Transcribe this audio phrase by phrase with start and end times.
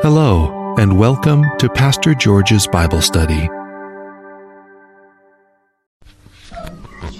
[0.00, 3.48] Hello, and welcome to Pastor George's Bible Study.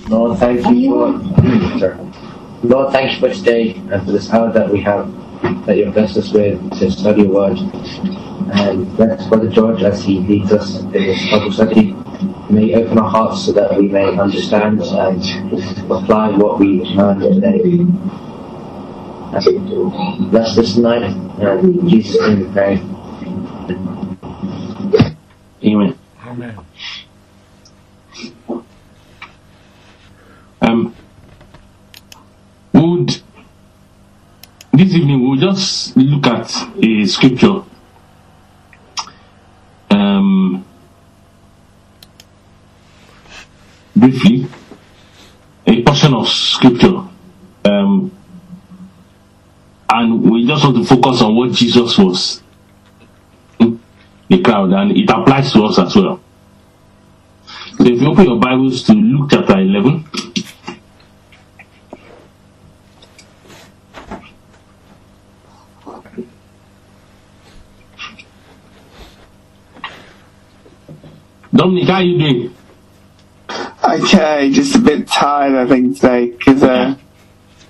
[0.09, 0.89] Lord, thank you
[1.81, 2.11] for.
[2.63, 5.13] Lord, thank you for today and for this hour that we have
[5.67, 7.59] that you've blessed us with to study your word.
[8.53, 11.97] And bless Brother George as he leads us in this Bible study.
[12.49, 15.21] May open our hearts so that we may understand and
[15.91, 18.28] apply what we learned today.
[19.31, 22.83] And bless this night and in Jesus' name we pray.
[25.65, 25.99] Amen.
[26.27, 26.59] Amen.
[30.63, 30.95] Um,
[32.73, 33.09] would
[34.73, 36.51] this evening we'll just look at
[36.83, 37.63] a scripture.
[39.91, 40.65] Um,
[43.95, 44.47] briefly,
[45.67, 47.03] a portion of scripture.
[47.65, 48.18] Um,
[49.91, 52.43] and we just want to focus on what Jesus was
[53.59, 53.81] in
[54.29, 56.21] the crowd, and it applies to us as well.
[57.79, 60.05] So if you open your Bibles to Luke chapter 11.
[71.55, 72.55] Dominic, how are you doing?
[73.83, 76.95] Okay, just a bit tired, I think, today, because uh,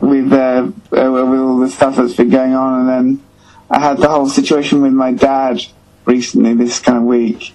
[0.00, 3.24] with, uh, uh, with all the stuff that's been going on, and then
[3.70, 5.60] I had the whole situation with my dad
[6.05, 7.55] recently, this kind of week.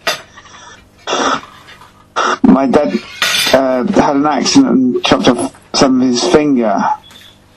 [2.44, 2.94] My dad
[3.54, 6.78] uh, had an accident and chopped off some of his finger,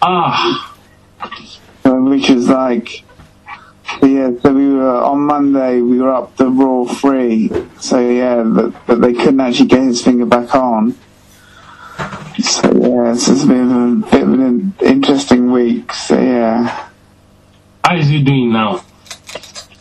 [0.03, 0.75] Ah,
[1.85, 3.05] uh, which was like,
[4.03, 8.87] yeah, so we were, on Monday, we were up the Royal Free, so yeah, but,
[8.87, 10.97] but they couldn't actually get his finger back on.
[12.43, 16.89] So yeah, it's been a bit of an interesting week, so yeah.
[17.83, 18.85] how is he doing now?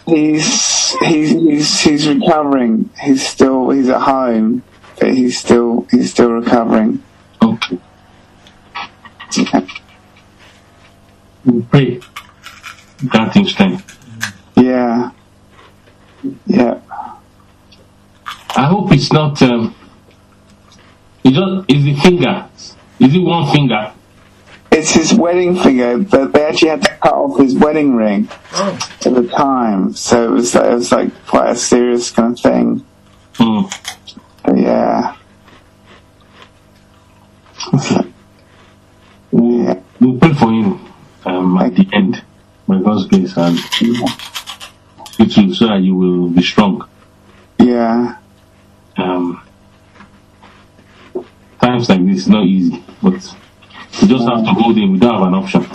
[0.05, 4.63] He's, he's, he's, he's recovering, he's still, he's at home,
[4.99, 7.03] but he's still, he's still recovering.
[7.41, 7.79] Okay.
[9.37, 9.67] Yeah.
[11.43, 11.99] We'll pray.
[12.99, 13.97] Him strength.
[14.55, 15.11] Yeah.
[16.47, 16.79] Yeah.
[18.55, 19.41] I hope it's not.
[19.41, 19.75] Um,
[21.25, 22.47] it's just is the finger.
[22.99, 23.91] Is it one finger?
[24.71, 28.79] It's his wedding finger, but they actually had to cut off his wedding ring at
[29.03, 32.85] the time, so it was, it was like quite a serious kind of thing.
[33.35, 33.61] Hmm.
[34.43, 35.15] But yeah.
[39.31, 39.79] We'll, Yeah.
[39.99, 40.79] we'll pray for him
[41.25, 42.23] um, at the end
[42.67, 46.87] by God's grace and you too, so that you will be strong.
[47.59, 48.17] Yeah.
[48.97, 49.41] Um,
[51.75, 54.87] times like this, it's not easy, but we just have to go there.
[54.87, 55.65] We don't have an option.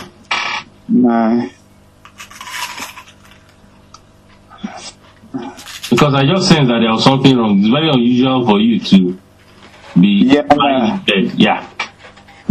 [0.89, 1.49] No.
[5.89, 7.59] Because I just sense that there was something wrong.
[7.59, 9.17] It's very unusual for you to
[9.99, 10.43] be Yeah.
[10.55, 11.31] lying in.
[11.37, 11.65] Yeah,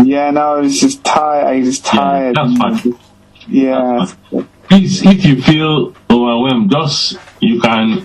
[0.03, 1.47] Yeah, no, I was just tired.
[1.47, 2.34] I yeah tired.
[2.37, 2.94] that's fine.
[3.49, 4.06] Yeah.
[4.69, 8.03] Please, if you feel overwhelmed, just you can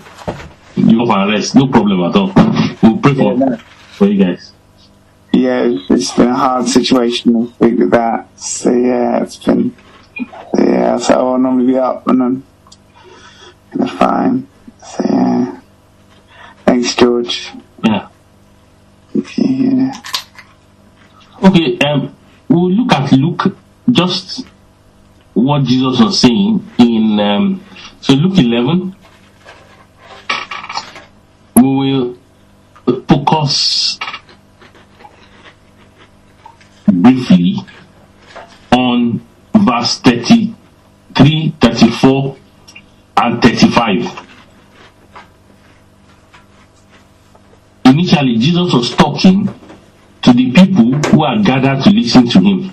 [0.75, 1.55] you go a rest.
[1.55, 2.31] No problem at all.
[2.81, 3.55] We'll pray for, Yeah.
[3.97, 4.51] for you guys.
[5.35, 8.27] Yeah, it's- been a hard situation this week with that.
[8.39, 9.75] So yeah, it's been,
[10.57, 12.43] yeah, so I'll normally be up and I'm
[13.77, 14.47] of fine.
[14.81, 15.59] So yeah.
[16.65, 17.51] Thanks, George.
[17.83, 18.07] Yeah.
[19.37, 19.91] Yeah.
[21.43, 21.77] Okay.
[21.79, 22.15] Um,
[22.47, 23.57] we'll look at Luke.
[23.91, 24.45] Just
[25.33, 27.61] what Jesus was saying in um,
[27.99, 28.95] so Luke eleven.
[31.55, 32.17] We will
[32.85, 33.99] focus
[36.87, 37.55] briefly
[38.71, 42.37] on verse 33, 34,
[43.17, 44.27] and 35.
[47.85, 49.47] Initially, Jesus was talking
[50.21, 52.71] to the people who are gathered to listen to him.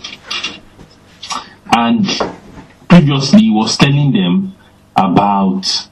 [1.76, 2.06] And
[2.88, 4.54] previously, he was telling them
[4.96, 5.88] about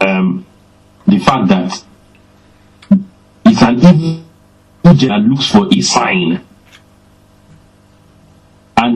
[0.00, 0.46] um,
[1.06, 1.84] the fact that
[3.44, 4.24] it's an evil
[4.82, 6.44] that looks for a sign.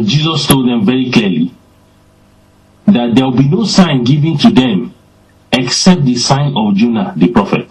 [0.01, 1.53] And Jesus told them very clearly
[2.87, 4.95] that there will be no sign given to them
[5.53, 7.69] except the sign of Jonah the prophet.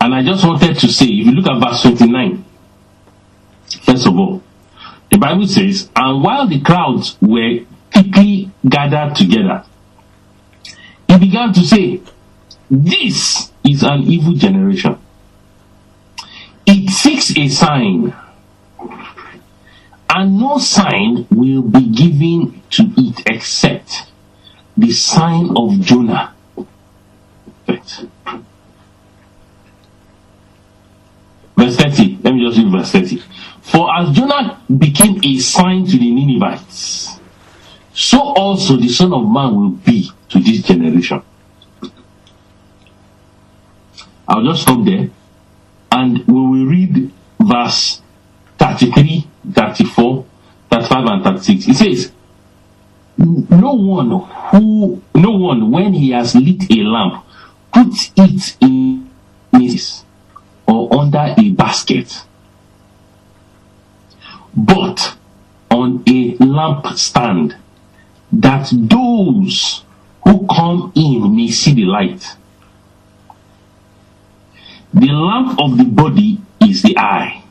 [0.00, 2.42] And I just wanted to say, if you look at verse 29,
[3.82, 4.42] first of all,
[5.10, 9.62] the Bible says, And while the crowds were thickly gathered together,
[11.06, 12.00] he began to say,
[12.70, 14.98] This is an evil generation.
[16.64, 18.14] It seeks a sign,
[20.14, 24.06] and no sign will be given to it except
[24.76, 26.32] the sign of Jonah.
[31.56, 32.18] Verse 30.
[32.22, 33.22] Let me just read verse 30.
[33.62, 37.18] For as Jonah became a sign to the Ninevites,
[37.92, 41.22] so also the Son of Man will be to this generation.
[44.28, 45.10] I'll just stop there
[45.90, 47.10] and we will read
[47.40, 48.00] verse
[48.58, 50.26] 33, 34,
[50.70, 51.68] 35, and 36.
[51.68, 52.12] It says,
[53.18, 54.10] No one
[54.50, 57.24] who, no one when he has lit a lamp,
[57.72, 59.10] puts it in
[59.52, 60.04] his
[60.66, 62.22] or under a basket,
[64.56, 65.16] but
[65.70, 67.56] on a lamp stand,
[68.32, 69.84] that those
[70.24, 72.36] who come in may see the light.
[74.94, 77.42] The lamp of the body is the eye.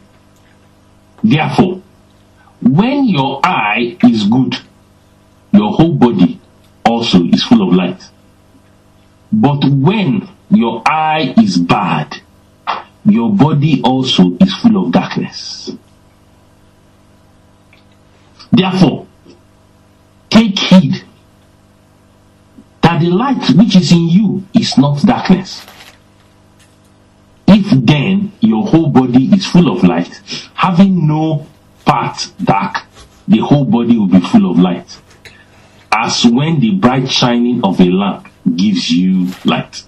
[1.23, 1.82] Therefore,
[2.63, 4.55] when your eye is good,
[5.51, 6.39] your whole body
[6.85, 8.01] also is full of light.
[9.31, 12.15] But when your eye is bad,
[13.05, 15.71] your body also is full of darkness.
[18.51, 19.07] Therefore,
[20.29, 21.03] take heed
[22.81, 25.65] that the light which is in you is not darkness.
[27.47, 30.21] If then your whole body is full of light,
[30.53, 31.47] having no
[31.85, 32.83] part dark,
[33.27, 34.99] the whole body will be full of light.
[35.91, 39.83] As when the bright shining of a lamp gives you light.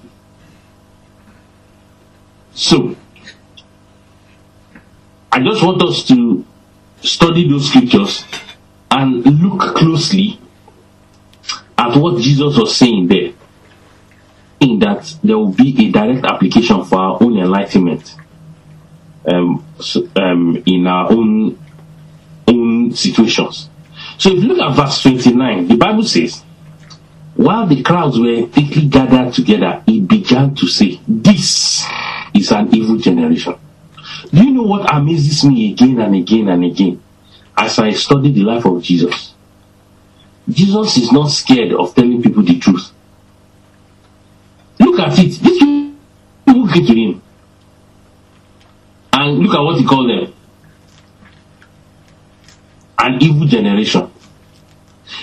[2.54, 2.96] So,
[5.32, 6.46] I just want us to
[7.02, 8.24] study those scriptures
[8.92, 10.40] and look closely
[11.78, 13.34] at what Jesus was saying there.
[14.62, 18.16] In that there will be a direct application for our own enlightenment
[19.28, 19.66] um,
[20.16, 21.60] um, in our own
[22.92, 23.70] situations.
[24.18, 26.44] So if you look at verse 29, the Bible says,
[27.36, 31.84] while the crowds were thickly gathered together, he began to say, This
[32.34, 33.56] is an evil generation.
[34.32, 37.02] Do you know what amazes me again and again and again
[37.58, 39.34] as I study the life of Jesus?
[40.48, 42.92] Jesus is not scared of telling people the truth.
[44.80, 45.24] Look at it.
[45.24, 47.22] These people came to him.
[49.12, 50.35] And look at what he called them
[53.06, 54.12] an evil generation.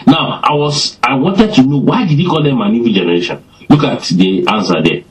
[0.06, 3.44] Now, I was I wanted to know why did he call them an evil generation?
[3.68, 5.02] Look at the answer there.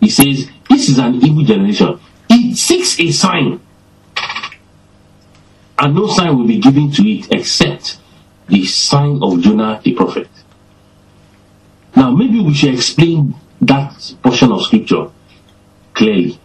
[0.00, 1.98] He says, This is an evil generation.
[2.28, 3.60] It seeks a sign.
[5.78, 7.98] And no sign will be given to it except
[8.48, 10.28] the sign of Jonah the prophet.
[11.96, 15.08] Now, maybe we should explain that portion of scripture
[15.94, 16.38] clearly.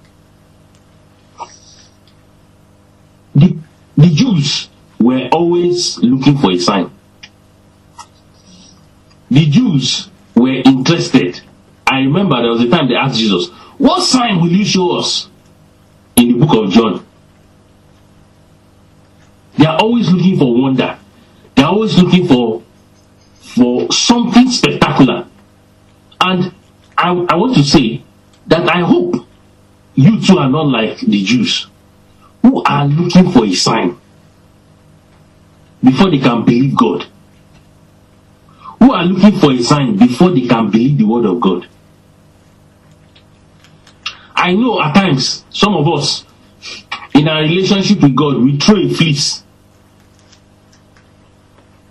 [3.35, 3.57] The,
[3.97, 4.69] the Jews
[4.99, 6.91] were always looking for a sign.
[9.29, 11.41] The Jews were interested.
[11.87, 15.27] I remember there was a time they asked Jesus, What sign will you show us
[16.15, 17.05] in the book of John?
[19.57, 20.97] They are always looking for wonder.
[21.55, 22.61] They are always looking for
[23.39, 25.27] for something spectacular.
[26.19, 26.53] And
[26.97, 28.03] I, I want to say
[28.47, 29.15] that I hope
[29.95, 31.67] you too are not like the Jews
[32.41, 33.97] who are looking for a sign
[35.85, 37.05] before they can believe God.
[38.79, 41.67] Who are looking for a sign before they can believe the word of God.
[44.35, 46.25] I know at times some of us
[47.13, 49.43] in our relationship with God we throw a fleece.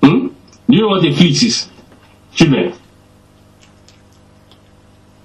[0.03, 0.29] Hmm?
[0.29, 1.69] Do you know what a fleece is?
[2.33, 2.75] Children.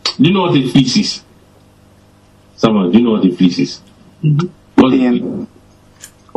[0.04, 1.24] Do you know what a fleece is?
[2.56, 3.82] Someone, do you know what a fleece is?
[4.24, 4.48] Mm-hmm.
[4.76, 5.49] What's.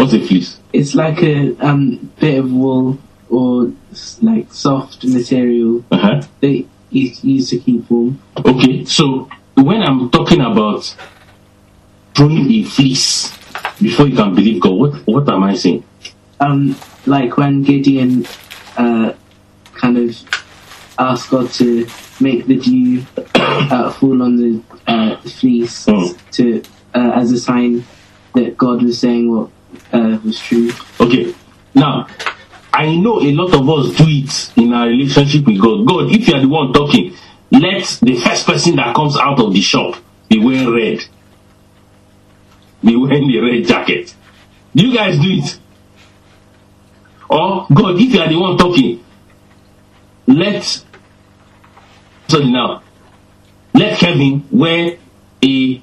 [0.03, 0.59] What's a fleece?
[0.73, 2.99] It's like a um, bit of wool
[3.31, 3.73] or
[4.21, 6.23] like soft material Uh-huh.
[6.41, 8.21] they use, use to keep warm.
[8.37, 10.95] Okay, so when I'm talking about
[12.17, 13.33] throwing a fleece
[13.81, 15.85] before you can believe God, what, what am I saying?
[16.41, 18.27] Um, like when Gideon
[18.77, 19.13] uh,
[19.75, 20.17] kind of
[20.99, 21.87] asked God to
[22.21, 23.07] make the dew
[23.37, 26.19] uh, fall on the, uh, fleece Mm.
[26.33, 26.63] to
[26.95, 27.85] uh, as a sign
[28.35, 29.51] that God was saying what
[29.93, 30.19] uh.
[31.01, 31.35] Okay,
[31.75, 32.07] now
[32.73, 35.87] I know a lot of us do it in our relationship with God.
[35.87, 37.15] God, if you are the one talking,
[37.51, 39.97] let the first person that comes out of the shop
[40.29, 41.05] be wearing red,
[42.83, 44.15] be wearing the red jacket.
[44.75, 45.59] Do you guys do it?
[47.29, 49.05] Or God, if you are the one talking,
[50.27, 50.65] let
[52.29, 52.83] sorry now,
[53.75, 54.99] let Kevin wear
[55.45, 55.83] a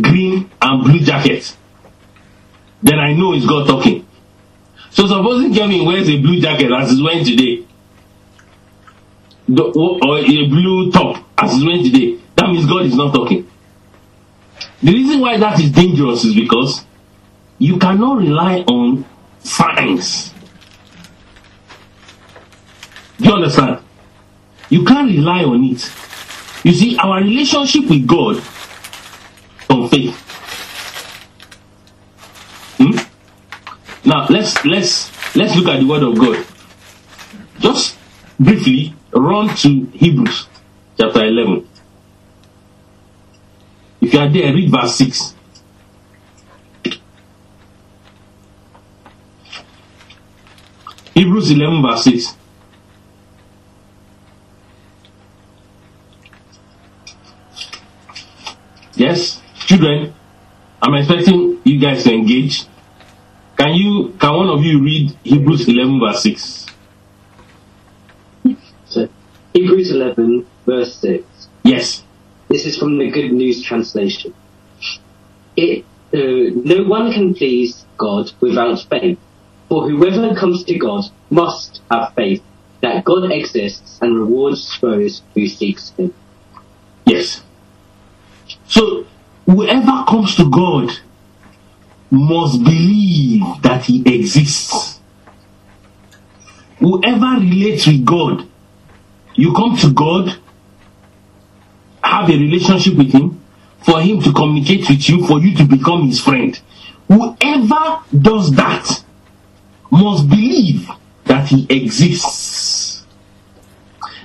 [0.00, 1.56] green and blue jacket.
[2.82, 4.06] Then I know it's God talking.
[4.90, 7.64] So supposing Kevin wears a blue jacket as he's wearing today,
[9.48, 13.14] the, oh, or a blue top as is wearing today, that means God is not
[13.14, 13.48] talking.
[14.82, 16.84] The reason why that is dangerous is because
[17.58, 19.04] you cannot rely on
[19.40, 20.32] signs.
[23.18, 23.78] Do you understand?
[24.68, 25.92] You can't rely on it.
[26.64, 28.36] You see, our relationship with God
[29.70, 30.21] on faith.
[34.04, 36.44] Now let's let's let's look at the word of God.
[37.60, 37.96] Just
[38.38, 40.48] briefly run to Hebrews
[40.98, 41.68] chapter 11.
[44.00, 45.34] If you are there, read verse 6.
[51.14, 52.36] Hebrews 11 verse 6.
[58.96, 60.12] Yes, children,
[60.80, 62.66] I'm expecting you guys to engage.
[63.62, 66.66] Can you, can one of you read Hebrews 11 verse 6?
[68.86, 69.08] So,
[69.54, 71.48] Hebrews 11, verse 6.
[71.62, 72.02] Yes.
[72.48, 74.34] This is from the Good News translation.
[75.54, 79.20] It, uh, no one can please God without faith,
[79.68, 82.42] for whoever comes to God must have faith
[82.80, 86.12] that God exists and rewards those who seeks Him.
[87.06, 87.44] Yes.
[88.66, 89.06] So,
[89.46, 90.90] whoever comes to God
[92.12, 95.00] must believe that He exists.
[96.78, 98.46] Whoever relates with God,
[99.34, 100.36] you come to God,
[102.04, 103.40] have a relationship with Him,
[103.80, 106.60] for Him to communicate with you, for you to become His friend.
[107.08, 109.04] Whoever does that
[109.90, 110.90] must believe
[111.24, 113.06] that He exists.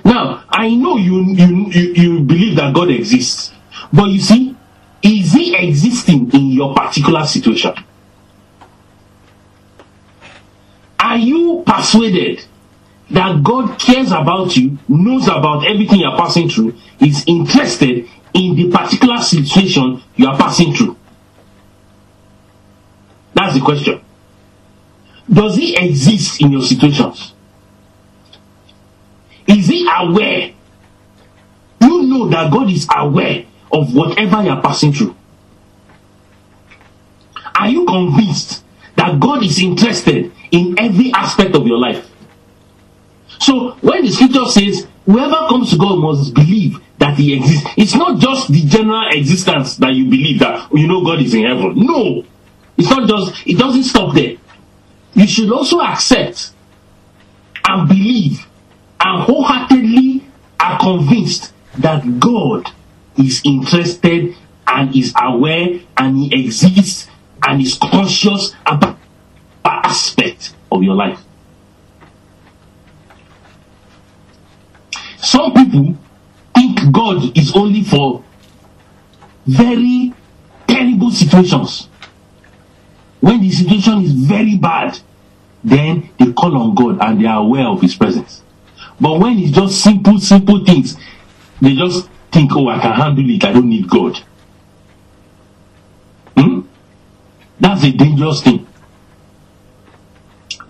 [0.04, 3.52] Now, I know you, you, you, you believe that God exists,
[3.90, 4.56] but you see,
[5.02, 7.72] is He existing in your particular situation?
[11.00, 12.44] Are you persuaded
[13.10, 18.70] that God cares about you, knows about everything you're passing through, is interested in the
[18.70, 20.96] particular situation you are passing through?
[23.32, 24.00] That's the question.
[25.32, 27.32] Does He exist in your situations?
[29.46, 30.52] Is He aware?
[31.80, 35.14] You know that God is aware of whatever you are passing through.
[37.58, 38.62] Are you convinced
[38.94, 42.08] that God is interested in every aspect of your life?
[43.40, 47.94] So when the scripture says, whoever comes to God must believe that he exists, it's
[47.94, 51.44] not just the general existence that you believe that oh, you know God is in
[51.44, 51.74] heaven.
[51.76, 52.24] No.
[52.76, 54.36] It's not just, it doesn't stop there.
[55.14, 56.52] You should also accept
[57.66, 58.46] and believe
[59.00, 60.24] and wholeheartedly
[60.60, 62.70] are convinced that God
[63.16, 64.36] is interested
[64.66, 67.08] and is aware and he exists
[67.46, 68.98] and is conscious about
[69.64, 71.20] aspect of your life.
[75.18, 75.96] Some people
[76.54, 78.24] think God is only for
[79.46, 80.12] very
[80.66, 81.88] terrible situations.
[83.20, 84.98] When the situation is very bad,
[85.64, 88.42] then they call on God and they are aware of His presence.
[89.00, 90.96] But when it's just simple, simple things,
[91.60, 94.22] they just think, oh, I can handle it, I don't need God.
[97.60, 98.66] That's a dangerous thing.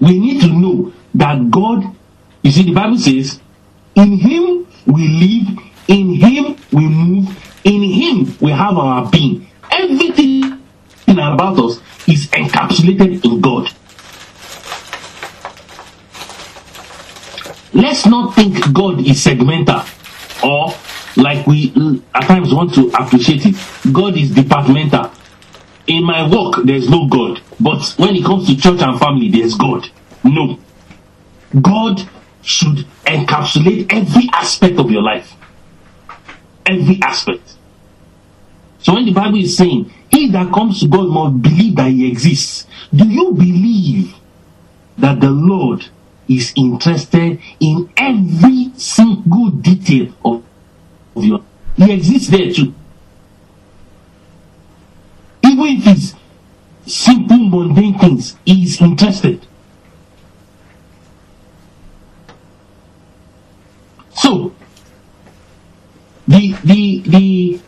[0.00, 1.94] We need to know that God,
[2.42, 3.40] you see, the Bible says,
[3.94, 9.48] in Him we live, in Him we move, in Him we have our being.
[9.70, 10.62] Everything
[11.08, 13.68] about us is encapsulated in God.
[17.72, 19.84] Let's not think God is segmental
[20.42, 20.74] or
[21.16, 21.72] like we
[22.14, 23.92] at times want to appreciate it.
[23.92, 25.10] God is departmental.
[25.88, 27.40] In my work, there's no God.
[27.58, 29.88] But when it comes to church and family, there's God.
[30.22, 30.58] No.
[31.60, 32.08] God
[32.42, 35.32] should encapsulate every aspect of your life.
[36.66, 37.54] Every aspect.
[38.80, 42.08] So when the Bible is saying, he that comes to God must believe that he
[42.08, 44.14] exists, do you believe
[44.98, 45.86] that the Lord
[46.28, 50.44] is interested in every single detail of,
[51.16, 51.44] of your
[51.76, 52.74] He exists there too.
[55.58, 56.14] Even if it's
[56.86, 59.44] simple mundane things, he is interested.
[64.14, 64.54] So
[66.28, 67.60] the the the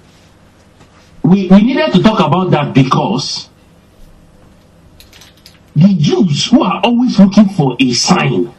[1.22, 3.48] we, we needed to talk about that because
[5.74, 8.52] the Jews who are always looking for a sign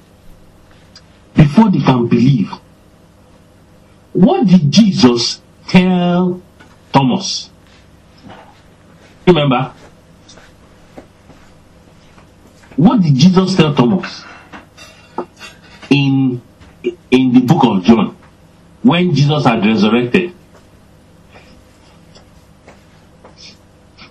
[1.36, 2.52] before they can believe.
[4.14, 6.42] What did Jesus tell
[6.92, 7.51] Thomas?
[9.34, 9.74] Remember?
[12.76, 14.24] What did Jesus tell Thomas
[15.90, 16.42] in
[17.12, 18.18] in the book of John?
[18.84, 20.34] when Jesus had resurrected.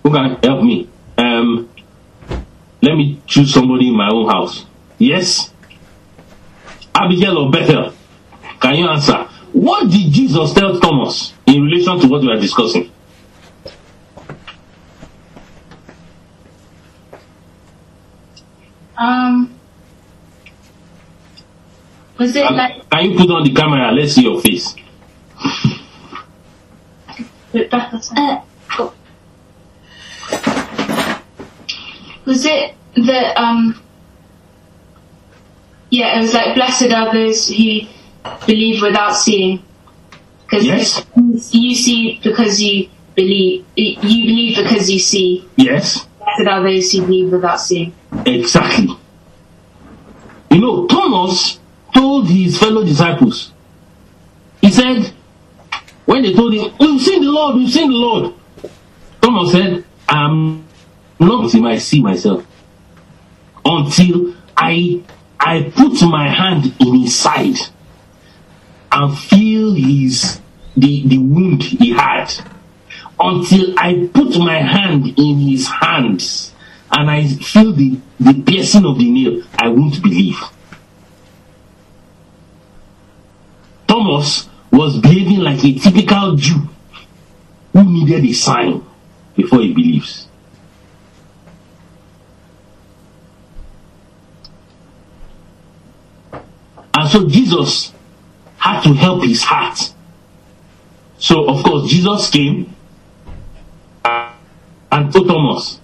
[0.02, 0.88] Who can help me?
[1.18, 1.68] Um,
[2.82, 4.64] let me choose somebody in my own house.
[4.98, 5.52] Yes?
[6.94, 7.92] Abigail or Bethel?
[8.60, 9.28] Can you answer?
[9.52, 12.89] What did Jesus tell Thomas in relation to what we are discussing?
[19.00, 19.58] Um,
[22.18, 23.90] was it Can, like can you put on the camera?
[23.92, 24.74] Let's see your face.
[27.54, 28.40] uh,
[32.26, 33.80] was it the um?
[35.88, 37.80] Yeah, it was like blessed are those who
[38.46, 39.64] believe without seeing,
[40.44, 41.06] because Yes.
[41.52, 43.64] you see because you believe.
[43.76, 45.48] You believe because you see.
[45.56, 46.06] Yes?
[46.38, 47.92] Those who believe without seeing.
[48.26, 48.96] Exactly.
[50.50, 51.58] You know, Thomas
[51.94, 53.52] told his fellow disciples,
[54.60, 55.12] he said,
[56.06, 58.34] when they told him, We've seen the Lord, we've seen the Lord.
[59.22, 60.66] Thomas said, I'm
[61.18, 62.44] not until I see myself.
[63.64, 65.02] Until I
[65.38, 67.56] I put my hand in his side
[68.92, 70.40] and feel his
[70.76, 72.32] the, the wound he had.
[73.22, 76.54] Until I put my hand in his hands
[76.90, 80.38] and I feel the, the piercing of the nail, I won't believe.
[83.86, 86.68] Thomas was behaving like a typical Jew
[87.74, 88.82] who needed a sign
[89.36, 90.28] before he believes.
[96.94, 97.92] And so Jesus
[98.56, 99.92] had to help his heart.
[101.18, 102.74] So, of course, Jesus came
[104.92, 105.80] and Thomas,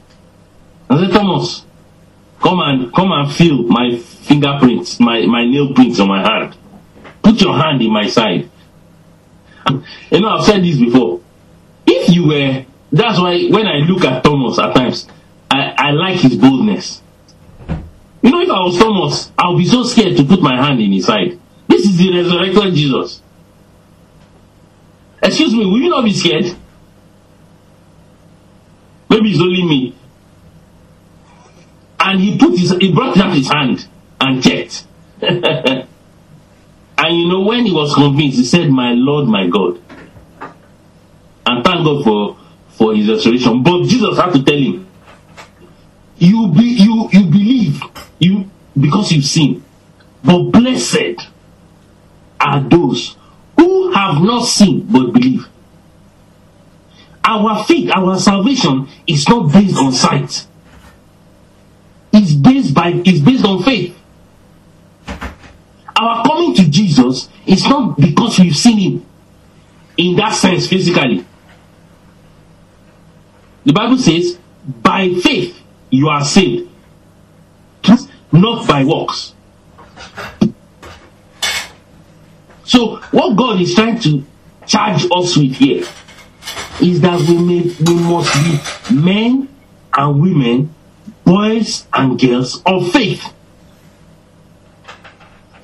[0.90, 1.64] I said, Thomas,
[2.40, 6.56] come and come and feel my fingerprints, my, my nail prints on my hand.
[7.22, 8.50] Put your hand in my side.
[10.10, 11.20] You know, I've said this before.
[11.86, 15.08] If you were, that's why when I look at Thomas at times,
[15.50, 17.02] I, I like his boldness.
[18.22, 20.80] You know, if I was Thomas, I would be so scared to put my hand
[20.80, 21.38] in his side.
[21.68, 23.22] This is the resurrected Jesus.
[25.22, 26.56] Excuse me, will you not be scared?
[29.08, 29.94] Maybe it's only me.
[31.98, 33.86] And he put his, he brought out his hand
[34.20, 34.84] and checked.
[35.22, 35.86] and
[36.98, 39.80] you know, when he was convinced, he said, My Lord, my God.
[41.46, 42.36] And thank God for,
[42.70, 43.62] for his restoration.
[43.62, 44.86] But Jesus had to tell him,
[46.16, 47.82] You be you you believe
[48.18, 49.64] you because you've seen.
[50.24, 51.20] But blessed
[52.40, 53.16] are those
[53.56, 55.46] who have not seen but believe.
[57.36, 60.46] Our faith, our salvation is not based on sight.
[62.10, 63.94] It's based by it's based on faith.
[65.94, 69.06] Our coming to Jesus is not because we've seen him
[69.98, 71.26] in that sense physically.
[73.64, 74.38] The Bible says,
[74.82, 76.70] by faith you are saved,
[78.32, 79.34] not by works.
[82.64, 84.24] So, what God is trying to
[84.66, 85.84] charge us with here
[86.80, 89.48] is that we may we must be men
[89.94, 90.74] and women,
[91.24, 93.32] boys and girls of faith.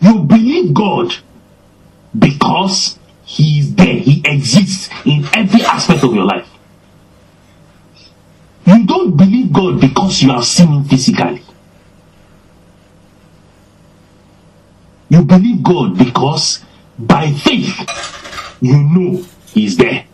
[0.00, 1.14] You believe God
[2.18, 6.48] because He is there, He exists in every aspect of your life.
[8.66, 11.42] You don't believe God because you have seen Him physically.
[15.08, 16.64] You believe God because
[16.98, 17.76] by faith
[18.60, 20.06] you know He is there.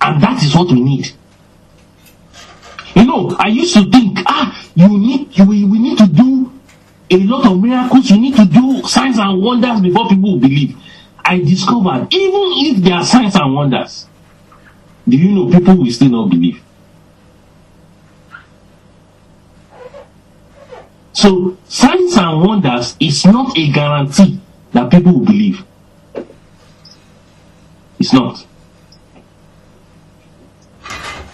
[0.00, 1.12] And that is what we need.
[2.94, 6.52] You know, I used to think, ah, you need, you, we need to do
[7.10, 10.76] a lot of miracles, you need to do signs and wonders before people believe.
[11.24, 14.06] I discovered, even if there are signs and wonders,
[15.08, 16.62] do you know people will still not believe?
[21.12, 24.40] So, signs and wonders is not a guarantee
[24.72, 25.64] that people will believe.
[27.98, 28.46] It's not.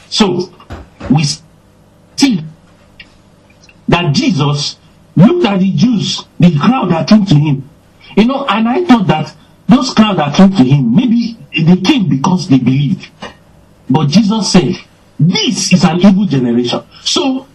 [0.09, 0.53] So,
[1.11, 2.45] we see
[3.88, 4.77] that Jesus
[5.14, 7.69] looked at the Jews, the crowd that came to him.
[8.16, 9.35] You know, and I thought that
[9.69, 13.09] those crowd that came to him, maybe they came because they believed.
[13.88, 14.75] But Jesus said,
[15.19, 16.83] this is an evil generation.
[17.03, 17.47] So,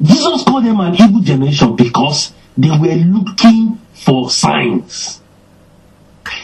[0.00, 5.20] Jesus called them an evil generation because they were looking for signs.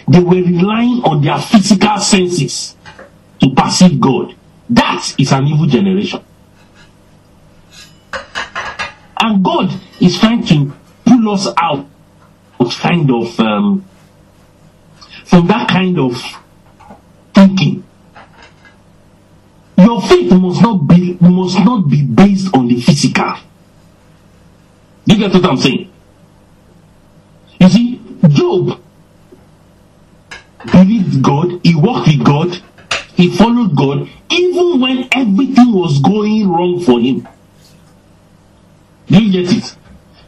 [0.07, 2.77] They were relying on their physical senses
[3.41, 4.35] to perceive God.
[4.71, 6.25] That is an evil generation.
[9.21, 10.73] And God is trying to
[11.05, 11.87] pull us out
[12.61, 13.85] of kind of um,
[15.25, 16.13] from that kind of
[17.35, 17.85] thinking.
[19.77, 23.35] Your faith must not be must not be based on the physical.
[25.07, 25.91] You get what I'm saying?
[27.61, 28.81] You see, Job
[30.71, 32.63] believed God, he walked with God,
[33.19, 37.27] he followed God, even when everything was going wrong for him.
[39.09, 39.75] Do you get it?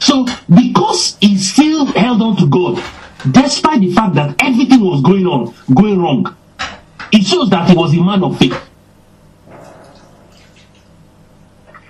[0.00, 2.82] So, because he still held on to God,
[3.30, 6.34] despite the fact that everything was going on, going wrong,
[7.12, 8.60] it shows that he was a man of faith.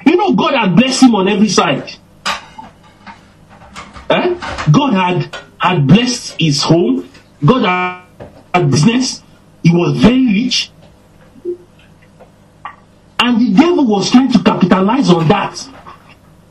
[0.05, 1.93] You know, God had blessed him on every side.
[4.11, 4.35] Eh?
[4.71, 7.09] God had had blessed his home.
[7.43, 9.23] God had, had business.
[9.63, 10.71] He was very rich.
[13.23, 15.55] And the devil was trying to capitalize on that.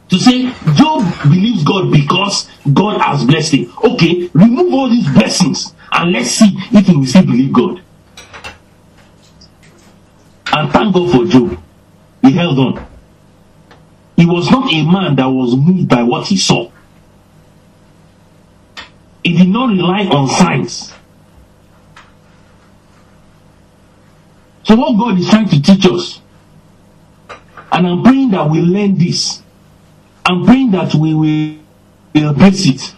[0.09, 3.73] To say, Job believes God because God has blessed him.
[3.83, 7.81] Okay, remove all these blessings and let's see if he will still believe God.
[10.51, 11.59] And thank God for Job.
[12.21, 12.87] He held on.
[14.15, 16.71] He was not a man that was moved by what he saw.
[19.23, 20.93] He did not rely on signs.
[24.63, 26.21] So what God is trying to teach us,
[27.71, 29.41] and I'm praying that we learn this.
[30.25, 31.59] I'm praying that we will
[32.13, 32.95] embrace it.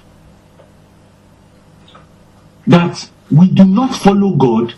[2.67, 4.73] That we do not follow God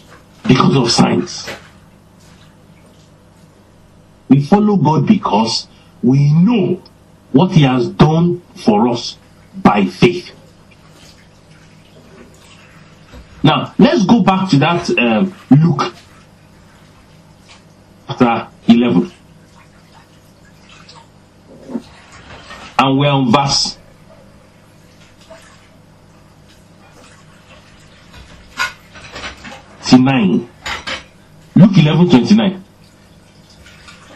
[0.48, 1.48] because of signs.
[4.30, 5.68] We follow God because
[6.02, 6.82] we know
[7.32, 9.18] what He has done for us
[9.56, 10.32] by faith.
[13.44, 15.94] Now, let's go back to that um, Luke
[18.08, 19.13] chapter 11.
[22.84, 23.78] And we're on verse
[29.88, 30.50] 29.
[31.56, 32.64] Luke 11 29.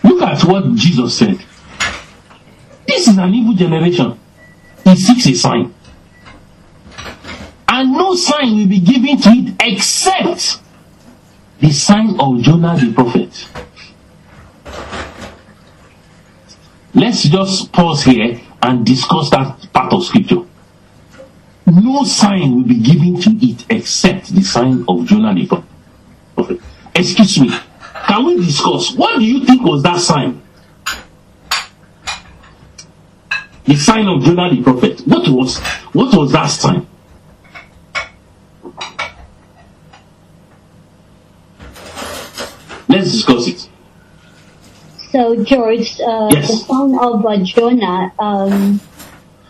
[0.04, 1.42] Look at what Jesus said.
[2.86, 4.20] This is an evil generation.
[4.84, 5.74] He seeks a sign.
[7.70, 10.60] And no sign will be given to it except
[11.62, 13.48] the sign of Jonah the prophet.
[16.94, 20.43] Let's just pause here and discuss that part of scripture.
[21.65, 25.63] No sign will be given to it except the sign of Jonah the
[26.36, 26.62] prophet.
[26.96, 27.60] Excuse me.
[28.08, 30.41] Can we discuss what do you think was that sign?
[33.65, 35.02] The sign of Jonah the prophet.
[35.02, 35.58] What was
[35.91, 36.88] what was that sign?
[42.88, 43.70] Let's discuss it.
[45.12, 46.48] So, George, uh, Yes.
[46.48, 48.82] the son of uh, Jonah, um,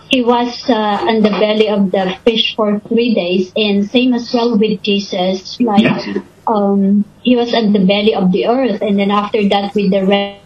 [0.09, 4.31] he was uh, in the belly of the fish for three days, and same as
[4.33, 6.07] well with Jesus, like Yes.
[6.47, 10.05] um, he was at the belly of the earth, and then after that with the
[10.05, 10.39] rest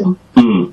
[0.00, 0.70] of Hmm.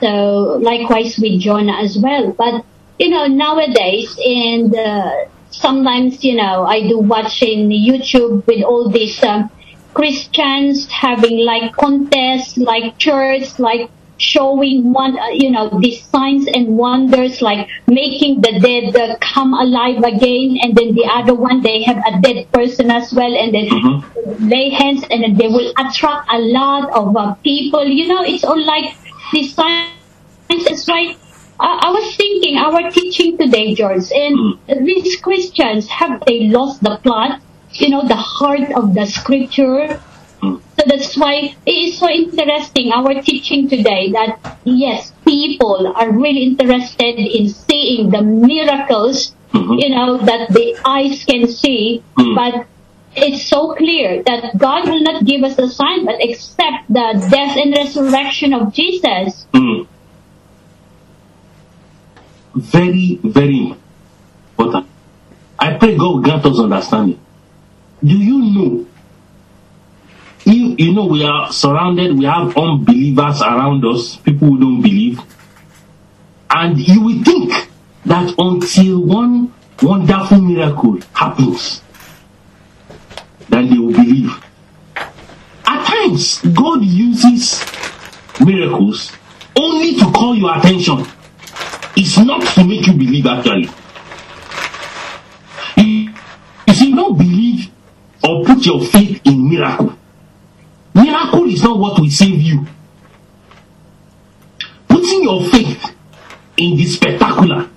[0.00, 2.32] so likewise with Jonah as well.
[2.36, 2.64] But
[2.98, 5.10] you know nowadays, and uh,
[5.50, 9.50] sometimes you know I do watch in YouTube with all these um,
[9.98, 16.78] Christians having like contests, like church, like showing one, uh, you know, these signs and
[16.78, 21.82] wonders, like making the dead uh, come alive again, and then the other one they
[21.82, 26.28] have a dead person as well, and then lay hands, and then they will attract
[26.32, 27.84] a lot of uh, people.
[27.84, 28.96] You know, it's all like
[29.32, 29.90] these signs.
[30.48, 31.18] It's right.
[31.58, 36.98] I, I was thinking our teaching today, George, and these Christians have they lost the
[37.02, 37.40] plot?
[37.78, 40.00] You know, the heart of the scripture.
[40.40, 40.56] Hmm.
[40.78, 46.44] So that's why it is so interesting our teaching today that yes, people are really
[46.44, 49.74] interested in seeing the miracles, mm-hmm.
[49.74, 52.34] you know, that the eyes can see, hmm.
[52.34, 52.66] but
[53.16, 57.56] it's so clear that God will not give us a sign but except the death
[57.56, 59.46] and resurrection of Jesus.
[59.54, 59.82] Hmm.
[62.54, 63.74] Very, very
[64.50, 64.86] important.
[65.58, 67.20] I pray God grant us understanding.
[68.04, 68.86] Do you know?
[70.44, 75.20] You, you know, we are surrounded, we have unbelievers around us, people who don't believe.
[76.50, 77.68] And you will think
[78.06, 81.82] that until one wonderful miracle happens,
[83.48, 84.30] then they will believe.
[85.66, 87.64] At times, God uses
[88.40, 89.12] miracles
[89.56, 91.04] only to call your attention.
[91.96, 93.68] It's not to make you believe actually.
[95.76, 96.14] You
[96.66, 97.70] you see, don't believe
[98.28, 99.94] or put your faith in miracle.
[100.94, 102.66] Miracle is not what will save you.
[104.86, 105.94] Putting your faith
[106.58, 107.70] in the spectacular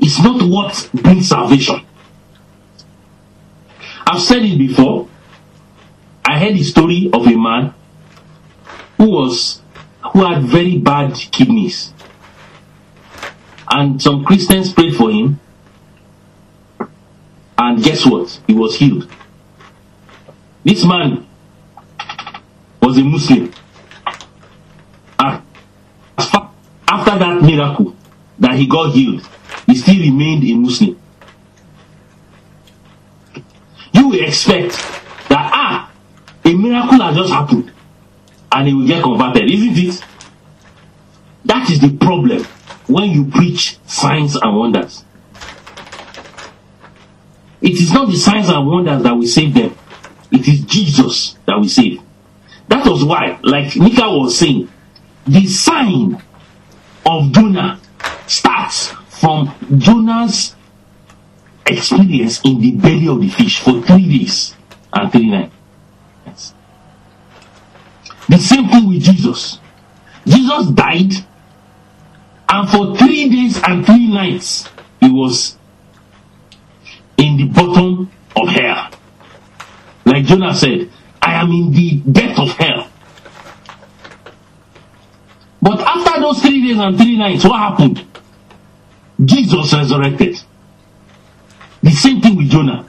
[0.00, 1.86] is not what brings salvation.
[4.04, 5.08] I've said it before.
[6.24, 7.74] I heard the story of a man
[8.96, 9.60] who was
[10.12, 11.92] who had very bad kidneys.
[13.70, 15.38] And some Christians prayed for him.
[17.56, 18.40] And guess what?
[18.48, 19.08] He was healed.
[20.64, 21.26] This man
[22.80, 23.52] was a Muslim.
[25.18, 25.42] And
[26.18, 27.96] after that miracle
[28.38, 29.26] that he got healed,
[29.66, 31.00] he still remained a Muslim.
[33.92, 34.72] You will expect
[35.28, 35.92] that, ah,
[36.44, 37.72] a miracle has just happened
[38.52, 40.04] and he will get converted, isn't it?
[41.44, 42.44] That is the problem
[42.86, 45.04] when you preach signs and wonders.
[47.60, 49.76] It is not the signs and wonders that will save them.
[50.42, 52.00] It is Jesus that will save.
[52.66, 54.68] That was why, like Nika was saying,
[55.24, 56.20] the sign
[57.06, 57.80] of Jonah
[58.26, 60.56] starts from Jonah's
[61.64, 64.56] experience in the belly of the fish for three days
[64.92, 66.54] and three nights.
[68.28, 69.60] The same thing with Jesus.
[70.26, 71.12] Jesus died,
[72.48, 75.56] and for three days and three nights, he was
[77.16, 78.91] in the bottom of hell.
[80.22, 80.88] Like Jonah said,
[81.20, 82.88] I am in the depth of hell.
[85.60, 88.04] But after those three days and three nights, what happened?
[89.24, 90.38] Jesus resurrected.
[91.82, 92.88] The same thing with Jonah.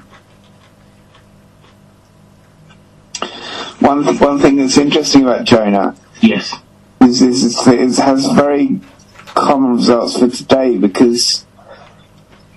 [3.80, 6.54] One one thing that's interesting about Jonah Yes.
[7.02, 8.80] is is, is it has very
[9.26, 11.46] common results for today because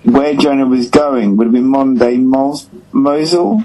[0.03, 3.63] where Jonah was going would have been modern day Mos- Mosul.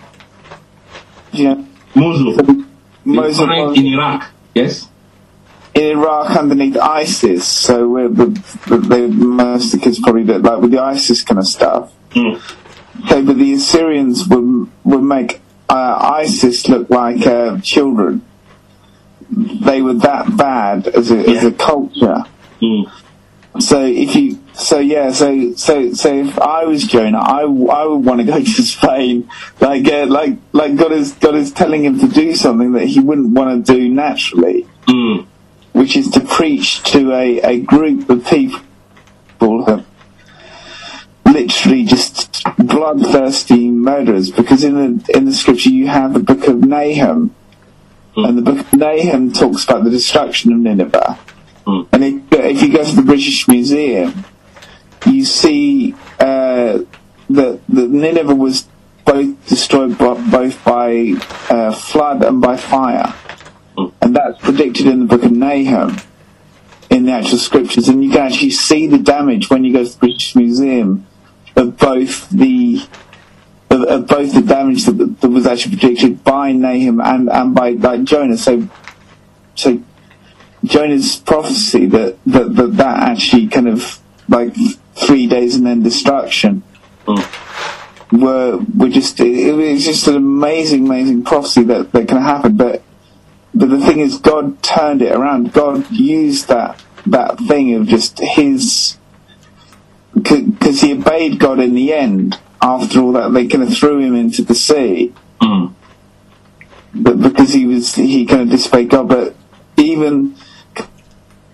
[1.32, 1.66] Know?
[1.94, 2.64] Mosul.
[3.04, 4.30] Mosul Current in Iraq.
[4.54, 4.88] Yes.
[5.74, 7.46] in Iraq underneath ISIS.
[7.46, 8.26] So we're, the,
[8.68, 11.92] the, the, most of the kids probably did like with the ISIS kind of stuff.
[12.10, 12.40] Mm.
[13.08, 18.24] So, but the Assyrians would would make uh, ISIS look like uh, children.
[19.30, 22.24] They were that bad as a, as a culture.
[22.60, 22.90] Mm.
[23.60, 27.44] So if you, so yeah, so so so if I was Jonah, I, I
[27.86, 29.28] would want to go to Spain,
[29.60, 33.00] like uh, like like God is God is telling him to do something that he
[33.00, 35.26] wouldn't want to do naturally, Mm.
[35.72, 38.60] which is to preach to a, a group of people
[39.64, 39.84] that
[41.26, 44.30] literally just bloodthirsty murderers.
[44.30, 47.34] Because in the in the scripture you have the book of Nahum,
[48.16, 51.18] and the book of Nahum talks about the destruction of Nineveh.
[51.66, 51.88] Mm.
[51.92, 54.24] And if, if you go to the British Museum,
[55.06, 56.80] you see uh,
[57.30, 58.68] that, that Nineveh was
[59.04, 61.14] both destroyed by, both by
[61.50, 63.14] uh, flood and by fire.
[63.76, 63.92] Mm.
[64.02, 65.96] And that's predicted in the book of Nahum,
[66.90, 67.88] in the actual scriptures.
[67.88, 71.06] And you can actually see the damage when you go to the British Museum
[71.56, 72.86] of both the
[73.70, 77.70] of, of both the damage that, that was actually predicted by Nahum and, and by
[77.70, 78.36] like Jonah.
[78.36, 78.68] So
[79.54, 79.82] so
[80.64, 83.98] Jonah's prophecy that, that that that actually kind of
[84.28, 84.54] like
[84.94, 86.62] three days and then destruction
[87.06, 88.20] Mm.
[88.20, 92.80] were were just it was just an amazing amazing prophecy that that can happen but
[93.52, 98.20] but the thing is God turned it around God used that that thing of just
[98.20, 98.96] his
[100.14, 104.14] because he obeyed God in the end after all that they kind of threw him
[104.14, 105.74] into the sea Mm.
[106.94, 109.08] but because he was he kind of disobeyed God.
[109.08, 109.34] But
[109.76, 110.36] even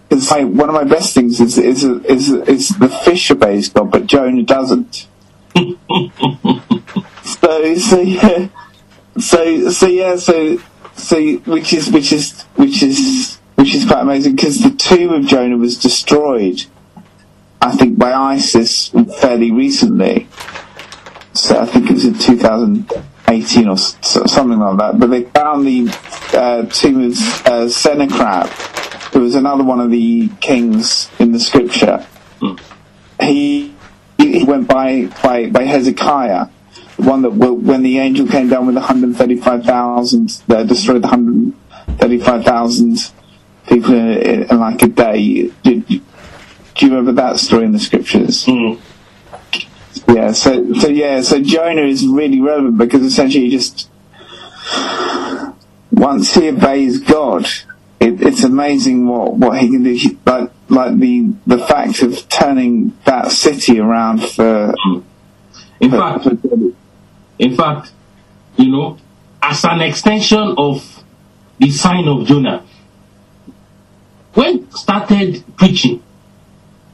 [0.08, 4.06] because one of my best things is is is is the fish obeys God, but
[4.06, 5.06] Jonah doesn't.
[7.24, 8.48] so so yeah,
[9.18, 10.58] so so yeah, so
[10.94, 15.26] so which is which is which is which is quite amazing because the tomb of
[15.26, 16.64] Jonah was destroyed.
[17.60, 18.90] I think by ISIS
[19.20, 20.28] fairly recently.
[21.32, 22.14] So I think it was in
[23.28, 24.98] 2018 or something like that.
[24.98, 25.88] But they found the
[26.32, 28.48] uh, tomb of uh, Sennacherib,
[29.12, 32.06] who was another one of the kings in the scripture.
[33.20, 33.74] He
[34.16, 36.46] he went by by, by Hezekiah,
[36.96, 42.98] the one that when the angel came down with 135,000, uh, destroyed the 135,000
[43.68, 45.50] people in, in, in like a day.
[45.62, 46.00] Do, do
[46.86, 48.46] you remember that story in the scriptures?
[48.46, 48.80] Mm.
[50.08, 53.90] Yeah, so so yeah, so Jonah is really relevant because essentially he just
[55.92, 57.44] once he obeys God,
[58.00, 59.92] it, it's amazing what what he can do.
[59.92, 64.74] He, like like the the fact of turning that city around for.
[65.80, 66.72] In for- fact, for-
[67.38, 67.92] in fact,
[68.56, 68.98] you know,
[69.42, 71.04] as an extension of
[71.58, 72.64] the sign of Jonah,
[74.34, 76.02] when started preaching,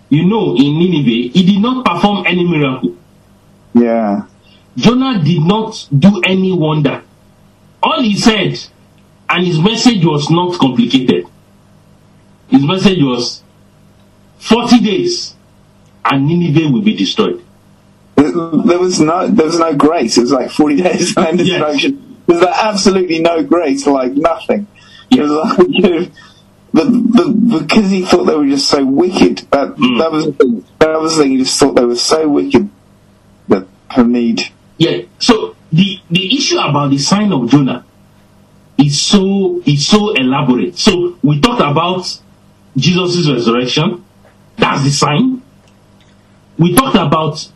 [0.09, 2.97] you know, in Nineveh, he did not perform any miracle.
[3.75, 4.27] Yeah.
[4.77, 7.03] Jonah did not do any wonder.
[7.83, 8.59] All he said,
[9.29, 11.27] and his message was not complicated.
[12.49, 13.43] His message was
[14.39, 15.35] 40 days
[16.05, 17.43] and Nineveh will be destroyed.
[18.17, 20.17] There there was no there was no grace.
[20.19, 21.59] It was like forty days and then Yes.
[21.61, 22.17] destruction.
[22.27, 24.67] There's like absolutely no grace, like nothing.
[25.11, 26.07] It was like you know,
[26.73, 29.39] the, the, because he thought they were just so wicked.
[29.51, 29.99] That Mm.
[29.99, 30.65] that was the thing.
[30.79, 31.33] That was the thing.
[31.33, 32.71] He just thought they were so wicked
[33.95, 34.41] her need.
[34.77, 35.03] Yeah.
[35.19, 37.85] So the the issue about the sign of Jonah
[38.77, 40.79] is so is so elaborate.
[40.79, 42.21] So we talked about
[42.77, 44.05] Jesus' resurrection.
[44.57, 45.43] That's the sign.
[46.59, 47.49] We talked about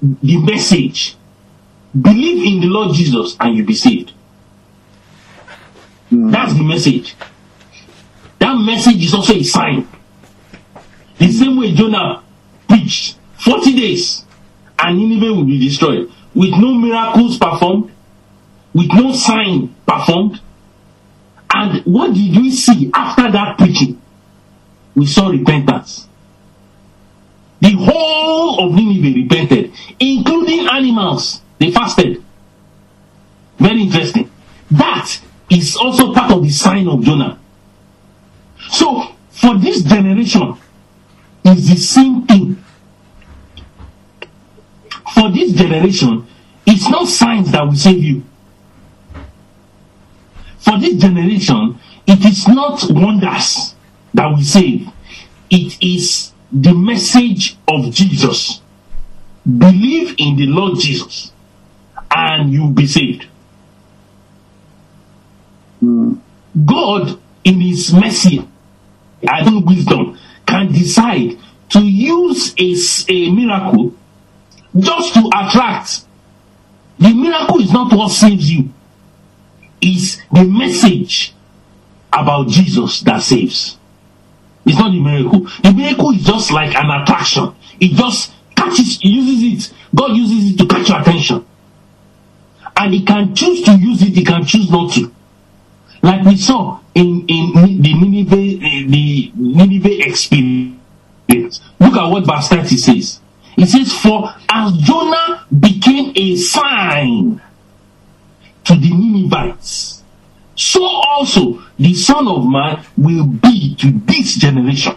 [0.00, 1.16] the message.
[2.00, 4.12] Believe in the Lord Jesus and you'll be saved.
[6.08, 6.30] Hmm.
[6.30, 7.14] That's the message.
[8.38, 9.86] That message is also a sign.
[11.18, 12.22] The same way Jonah
[12.68, 14.24] preached 40 days
[14.78, 17.92] and Nineveh will be destroyed with no miracles performed,
[18.74, 20.40] with no sign performed.
[21.54, 24.00] And what did we see after that preaching?
[24.94, 26.08] We saw repentance.
[27.60, 31.40] The whole of Nineveh repented, including animals.
[31.58, 32.24] They fasted.
[33.58, 34.30] Very interesting.
[34.70, 37.38] That is also part of the sign of Jonah.
[38.70, 40.56] So, for this generation,
[41.44, 42.61] it's the same thing.
[45.14, 46.26] For this generation,
[46.66, 48.24] it's not science that will save you.
[50.58, 53.74] For this generation, it is not wonders
[54.14, 54.88] that will save.
[55.50, 58.60] It is the message of Jesus.
[59.44, 61.32] Believe in the Lord Jesus
[62.14, 63.26] and you'll be saved.
[65.80, 68.48] God, in His mercy
[69.22, 71.38] and wisdom, can decide
[71.70, 72.54] to use
[73.08, 73.94] a miracle
[74.78, 76.04] just to attract.
[76.98, 78.70] The miracle is not what saves you,
[79.80, 81.34] it's the message
[82.12, 83.76] about Jesus that saves.
[84.64, 85.40] It's not the miracle.
[85.62, 87.54] The miracle is just like an attraction.
[87.80, 89.74] It just catches, he uses it.
[89.94, 91.44] God uses it to catch your attention.
[92.76, 95.12] And he can choose to use it, he can choose not to.
[96.02, 101.60] Like we saw in, in the Nineveh, eh, the Nineveh experience.
[101.80, 103.20] Look at what verse 30 says.
[103.56, 107.40] It says, For as Jonah became a sign
[108.64, 110.02] to the Ninevites,
[110.54, 114.96] so also the Son of Man will be to this generation.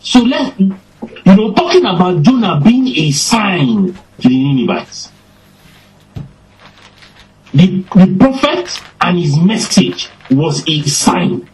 [0.00, 0.76] So let you
[1.24, 5.10] know, talking about Jonah being a sign to the Ninevites.
[7.52, 11.48] The, the prophet and his message was a sign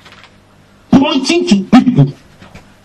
[0.91, 2.13] pointing to people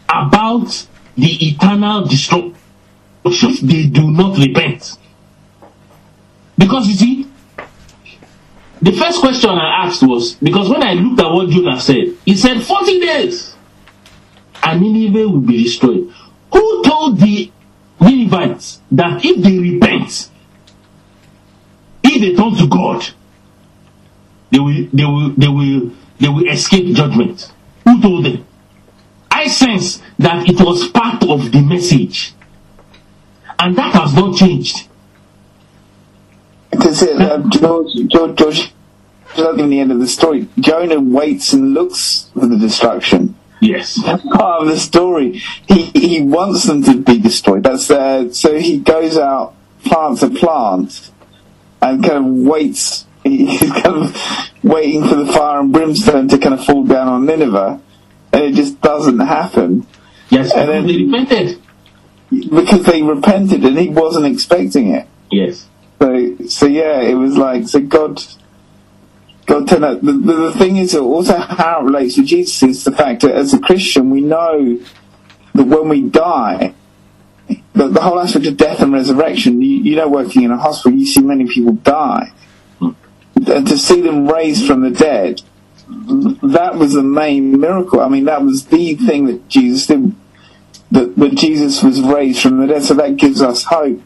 [0.10, 2.56] about the eternal destruction.
[3.26, 4.98] They do not repent.
[6.58, 7.28] Because you see,
[8.82, 12.36] the first question I asked was because when I looked at what Jonah said, he
[12.38, 13.56] said 40 days
[14.62, 16.14] and Nineveh will be destroyed.
[16.54, 17.52] Who told the
[18.00, 20.30] Ninevites that if they repent,
[22.04, 23.08] if they turn to God,
[24.52, 27.52] they will they will they will they will escape judgment?
[27.86, 28.46] Who told them?
[29.32, 32.35] I sense that it was part of the message.
[33.60, 34.88] And that has not changed.
[36.72, 40.48] Because uh, George, George, George, is not even the end of the story.
[40.60, 43.36] Jonah waits and looks for the destruction.
[43.62, 43.96] Yes.
[44.04, 45.42] That's part of the story.
[45.68, 47.64] He he wants them to be destroyed.
[47.64, 51.12] That's uh, so he goes out, plants a plant,
[51.82, 53.06] and kind of waits.
[53.24, 54.16] He's kind of
[54.62, 57.82] waiting for the fire and brimstone to kind of fall down on Nineveh,
[58.34, 59.88] and it just doesn't happen
[60.30, 61.62] Yes, And then- they repented.
[62.30, 65.08] Because they repented and he wasn't expecting it.
[65.32, 65.68] Yes.
[66.00, 68.22] So, so yeah, it was like so God.
[69.46, 70.02] God turned out.
[70.02, 73.54] The, the, thing is also how it relates to Jesus is the fact that as
[73.54, 74.80] a Christian we know
[75.54, 76.74] that when we die,
[77.48, 79.62] the, the whole aspect of death and resurrection.
[79.62, 82.32] You, you know, working in a hospital, you see many people die,
[82.80, 82.92] hmm.
[83.48, 85.42] and to see them raised from the dead,
[85.88, 88.02] that was the main miracle.
[88.02, 90.16] I mean, that was the thing that Jesus did.
[90.92, 94.02] That, that Jesus was raised from the dead, so that gives us hope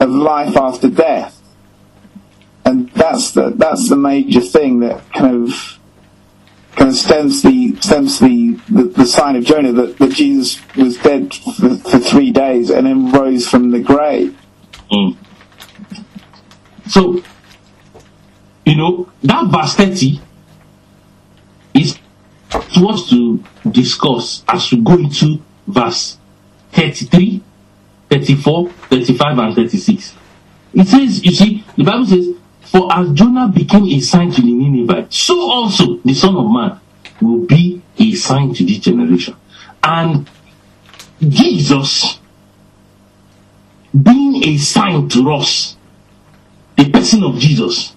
[0.00, 1.40] of life after death.
[2.64, 5.78] And that's the that's the major thing that kind of
[6.76, 10.98] kind of stems the stems the the, the sign of Jonah that, that Jesus was
[10.98, 14.36] dead for, for three days and then rose from the grave.
[14.90, 15.16] Mm.
[16.88, 17.22] So,
[18.64, 20.20] you know, that verse 30
[21.74, 21.96] is
[22.76, 26.18] what to discuss as we go into verse
[26.72, 27.42] 33,
[28.10, 30.14] 34, 35, and 36.
[30.74, 32.28] It says, you see, the Bible says,
[32.62, 36.80] For as Jonah became a sign to the Ninevites, so also the Son of Man
[37.20, 39.36] will be a sign to this generation.
[39.82, 40.28] And
[41.20, 42.18] Jesus
[44.02, 45.76] being a sign to us,
[46.76, 47.94] the person of Jesus,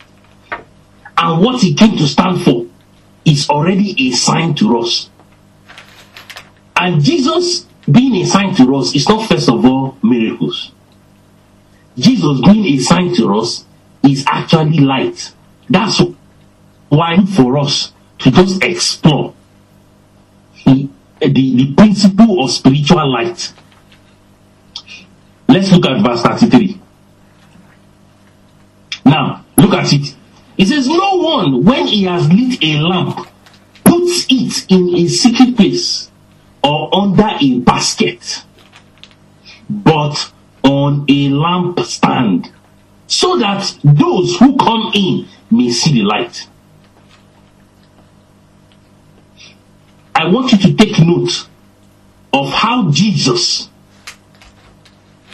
[1.18, 2.68] and what he came to stand for
[3.26, 5.10] is already a sign to us.
[6.80, 10.72] And Jesus being a sign to us is not first of all miracles.
[11.98, 13.66] Jesus being a sign to us
[14.04, 15.34] is actually light.
[15.70, 16.02] That's
[16.90, 19.34] why for us to just explore
[20.66, 23.52] the, the, the principle of spiritual light.
[25.48, 26.80] Let's look at verse 33.
[29.06, 30.16] Now, look at it.
[30.58, 33.28] It says, No one, when he has lit a lamp,
[33.84, 36.07] puts it in a secret place
[36.68, 38.44] or under a basket,
[39.70, 42.52] but on a lampstand,
[43.08, 46.46] so that those who come in may see the light.
[50.14, 51.48] I want you to take note
[52.34, 53.70] of how Jesus,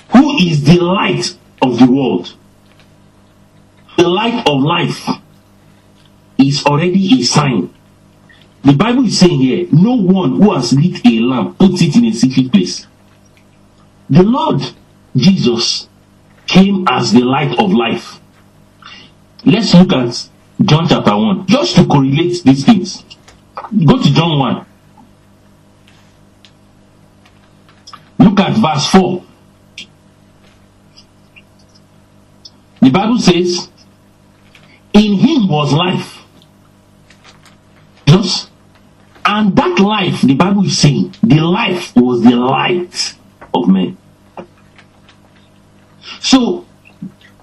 [0.09, 2.35] who is the light of the world,
[3.97, 5.09] the light of life,
[6.37, 7.73] is already a sign.
[8.63, 12.05] The Bible is saying here, no one who has lit a lamp puts it in
[12.05, 12.87] a secret place.
[14.09, 14.61] The Lord
[15.15, 15.89] Jesus
[16.47, 18.19] came as the light of life.
[19.45, 20.29] Let's look at
[20.63, 23.03] John chapter 1, just to correlate these things.
[23.85, 24.65] Go to John 1.
[28.19, 29.23] Look at verse 4.
[32.81, 33.69] The Bible says,
[34.93, 36.19] In him was life.
[38.05, 38.49] Just,
[39.25, 43.15] and that life, the Bible is saying, the life was the light
[43.53, 43.97] of men.
[46.19, 46.65] So,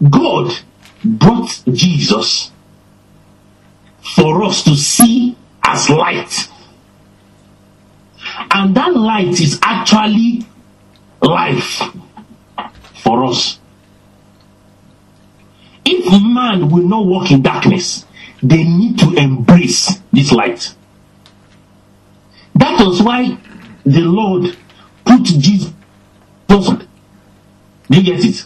[0.08, 0.58] God
[1.04, 2.50] brought Jesus
[4.14, 6.48] for us to see as light.
[8.50, 10.46] And that light is actually
[11.22, 11.82] life
[13.02, 13.58] for us.
[15.84, 18.04] If man will not walk in darkness,
[18.42, 20.74] they need to embrace this light.
[22.60, 23.36] That was why
[23.84, 24.56] the Lord
[25.04, 25.72] put Jesus.
[26.48, 26.86] Do
[27.88, 28.44] you get it?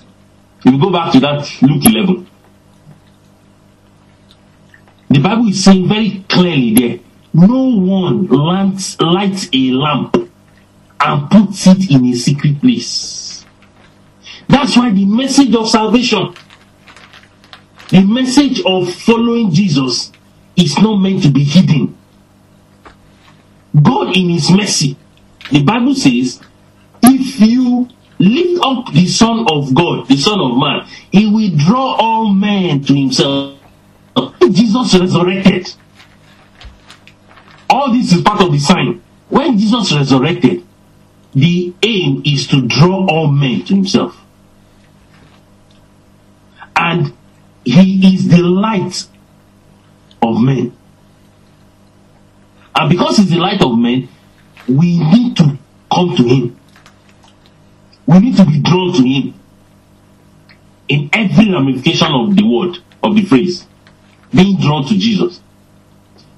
[0.65, 2.27] You go back to that Luke 11,
[5.11, 6.99] the Bible is saying very clearly there
[7.35, 10.17] no one lights, lights a lamp
[11.01, 13.45] and puts it in a secret place.
[14.49, 16.35] That's why the message of salvation,
[17.91, 20.11] the message of following Jesus,
[20.57, 21.97] is not meant to be hidden.
[23.83, 24.97] God, in His mercy,
[25.51, 26.41] the Bible says,
[27.03, 31.97] if you lift up the Son of God, the Son of Man, He will draw
[31.97, 33.59] all men to Himself.
[34.51, 35.75] Jesus resurrected.
[37.69, 39.03] All this is part of the sign.
[39.29, 40.65] When Jesus resurrected,
[41.35, 44.17] the aim is to draw all men to himself.
[46.77, 47.13] And
[47.65, 49.07] he is the light
[50.23, 50.77] of men.
[52.77, 54.09] And because he's the light of men,
[54.69, 55.59] we need to
[55.93, 56.61] come to him.
[58.07, 59.35] We need to be drawn to him
[60.89, 63.67] in every ramification of the word, of the phrase,
[64.35, 65.41] being drawn to Jesus.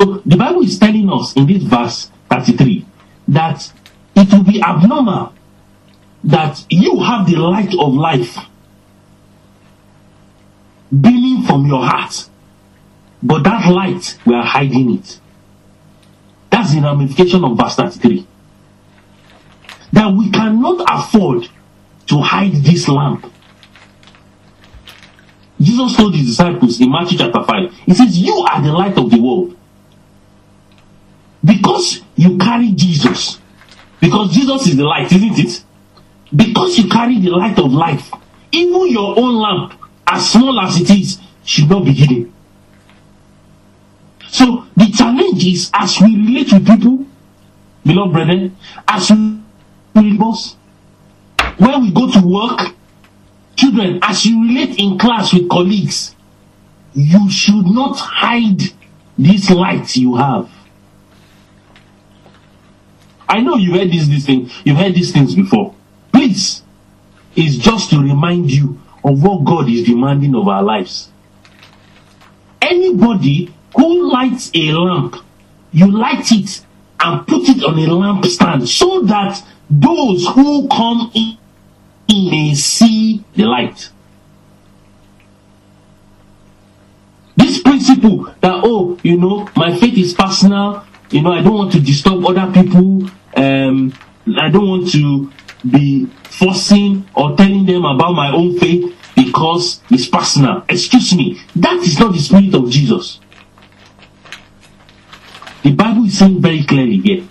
[0.01, 2.87] So the Bible is telling us in this verse 33
[3.29, 3.73] that
[4.15, 5.33] it will be abnormal
[6.25, 8.39] that you have the light of life
[10.91, 12.29] beaming from your heart,
[13.23, 15.21] but that light, we are hiding it.
[16.67, 18.27] That's the ramification of verse 33.
[19.93, 21.49] That we cannot afford
[22.09, 23.33] to hide this lamp.
[25.61, 29.11] Jesus told his disciples in Matthew chapter 5, He says, You are the light of
[29.13, 29.57] the world.
[31.45, 33.39] Because you carry Jesus,
[34.01, 35.63] because Jesus is the light, isn't it?
[36.35, 38.11] Because you carry the light of life,
[38.51, 42.33] even your own lamp, as small as it is, should not be hidden.
[44.29, 47.07] So the challenge is as we relate with people,
[47.85, 48.57] beloved brethren,
[48.87, 49.11] as
[49.95, 50.57] we boss,
[51.59, 52.75] when we go to work,
[53.57, 56.15] children, as you relate in class with colleagues,
[56.95, 58.61] you should not hide
[59.19, 60.51] this light you have.
[63.29, 65.75] I know you've heard this, this thing, you've heard these things before.
[66.13, 66.63] Please,
[67.35, 71.11] it's just to remind you of what God is demanding of our lives.
[72.61, 75.17] Anybody who lights a lamp,
[75.73, 76.65] you light it
[77.01, 81.39] and put it on a lampstand so that those who come in
[82.09, 83.91] may see the light.
[87.37, 91.73] This principle that, oh, you know, my faith is personal, you know, I don't want
[91.73, 93.93] to disturb other people, um,
[94.41, 95.31] I don't want to
[95.71, 100.65] be forcing or telling them about my own faith because it's personal.
[100.69, 103.21] Excuse me, that is not the spirit of Jesus.
[105.67, 107.27] The Bible is saying very clearly here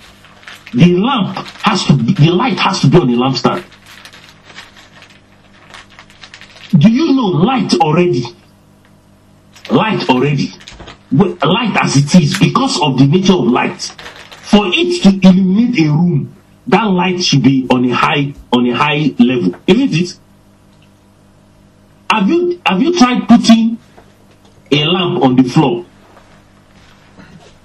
[0.73, 3.63] the lamp has to be, the light has to be on the lampstand.
[6.77, 8.25] Do you know light already?
[9.71, 10.51] Light already.
[11.11, 13.81] Light as it is, because of the nature of light.
[14.41, 16.35] For it to illuminate a room,
[16.67, 20.19] that light should be on a high on a high level, isn't it?
[22.11, 23.77] Have you have you tried putting
[24.73, 25.84] a lamp on the floor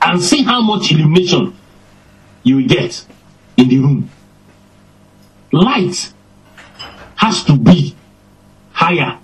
[0.02, 1.56] and see how much illumination
[2.42, 3.04] you will get
[3.56, 4.10] in the room?
[5.52, 6.12] Light
[7.16, 7.94] has to be
[8.72, 9.18] higher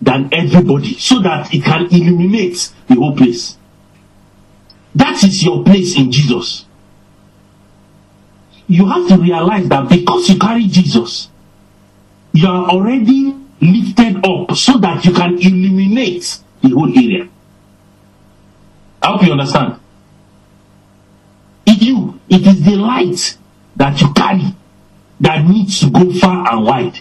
[0.00, 3.56] than everybody so that it can illuminate the whole place.
[4.94, 6.64] That is your place in Jesus.
[8.66, 11.28] You have to realize that because you carry Jesus,
[12.32, 17.28] you are already lifted up so that you can illuminate the whole area.
[19.02, 19.80] I hope you understand.
[21.80, 23.36] You, it is the light
[23.76, 24.54] that you carry
[25.20, 26.98] that needs to go far and wide.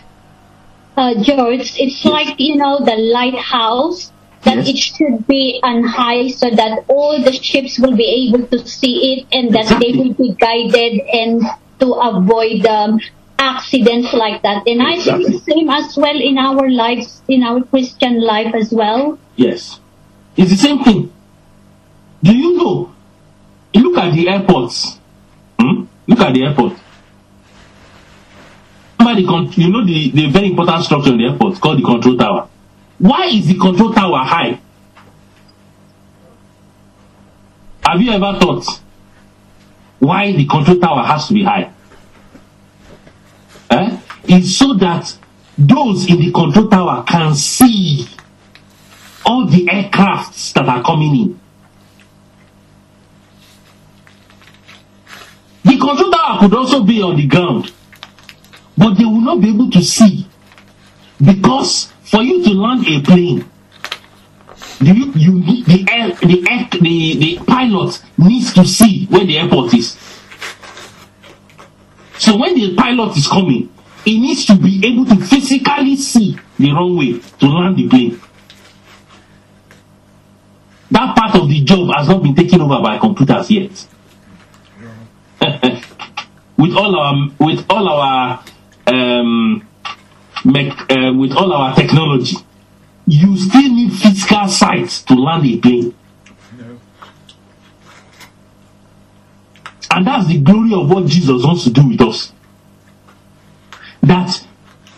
[0.96, 4.12] Uh, George, it's like, you know, the lighthouse
[4.44, 4.68] that Yes.
[4.70, 9.14] it should be on high so that all the ships will be able to see
[9.14, 9.92] it and that Exactly.
[9.92, 11.42] they will be guided and
[11.80, 13.00] to avoid um,
[13.38, 14.68] accidents like that.
[14.68, 18.72] And I think the same as well in our lives, in our Christian life as
[18.72, 19.20] well.
[19.36, 19.80] Yes.
[20.36, 21.12] It's the same thing.
[22.24, 22.94] Do you know?
[23.78, 25.00] Look at the airports.
[25.60, 25.86] Hmm?
[26.08, 26.74] Look at the airport.
[29.00, 32.18] Remember the you know the, the very important structure in the airport called the control
[32.18, 32.50] tower.
[32.98, 34.60] Why is the control tower high?
[37.86, 38.66] Have you ever thought
[40.00, 41.72] why the control tower has to be high?
[43.70, 44.00] Eh?
[44.26, 45.16] It's so that
[45.58, 48.08] those in the control tower can see
[49.26, 51.40] all the aircrafts that are coming in.
[55.68, 57.74] The control tower could also be on the ground,
[58.78, 60.26] but they will not be able to see
[61.22, 63.44] because for you to land a plane,
[64.80, 69.74] you, you the air, the air, the, the pilot needs to see where the airport
[69.74, 69.98] is.
[72.18, 73.70] So when the pilot is coming,
[74.06, 78.22] he needs to be able to physically see the runway to land the plane.
[80.92, 83.86] That part of the job has not been taken over by computers yet.
[86.58, 88.44] with all our with all our
[88.88, 89.68] um,
[90.46, 92.38] mech, uh, with all our technology,
[93.06, 95.94] you still need physical sight to land a plane.
[99.90, 102.32] And that's the glory of what Jesus wants to do with us.
[104.02, 104.46] That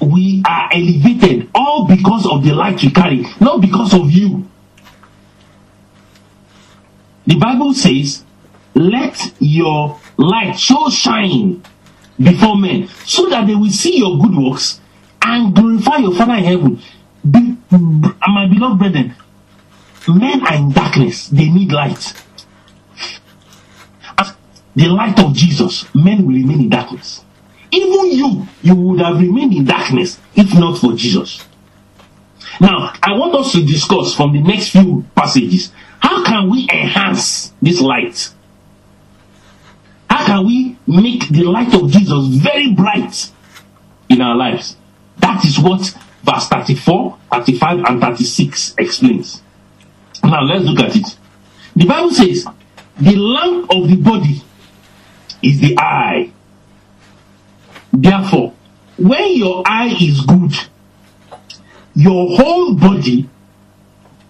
[0.01, 4.49] we are elevated all because of the light we carry, not because of you.
[7.27, 8.23] The Bible says,
[8.73, 11.63] Let your light so shine
[12.21, 14.81] before men so that they will see your good works
[15.21, 16.81] and glorify your Father in heaven.
[17.29, 19.15] Be, my beloved brethren,
[20.07, 22.13] men are in darkness, they need light.
[24.17, 24.35] As
[24.75, 27.23] the light of Jesus, men will remain in darkness.
[27.71, 31.45] Even you, you would have remained in darkness if not for Jesus.
[32.59, 37.53] Now, I want us to discuss from the next few passages how can we enhance
[37.61, 38.33] this light?
[40.19, 43.31] How can we make the light of Jesus very bright
[44.09, 44.75] in our lives?
[45.19, 45.79] That is what
[46.23, 49.41] verse 34, 35, and 36 explains.
[50.21, 51.17] Now, let's look at it.
[51.73, 52.45] The Bible says,
[52.99, 54.43] the lamp of the body
[55.41, 56.33] is the eye.
[57.93, 58.53] Therefore,
[58.97, 60.53] when your eye is good,
[61.95, 63.29] your whole body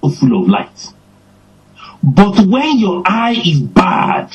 [0.03, 0.93] is full of light.
[2.03, 4.31] But when your eye is bad,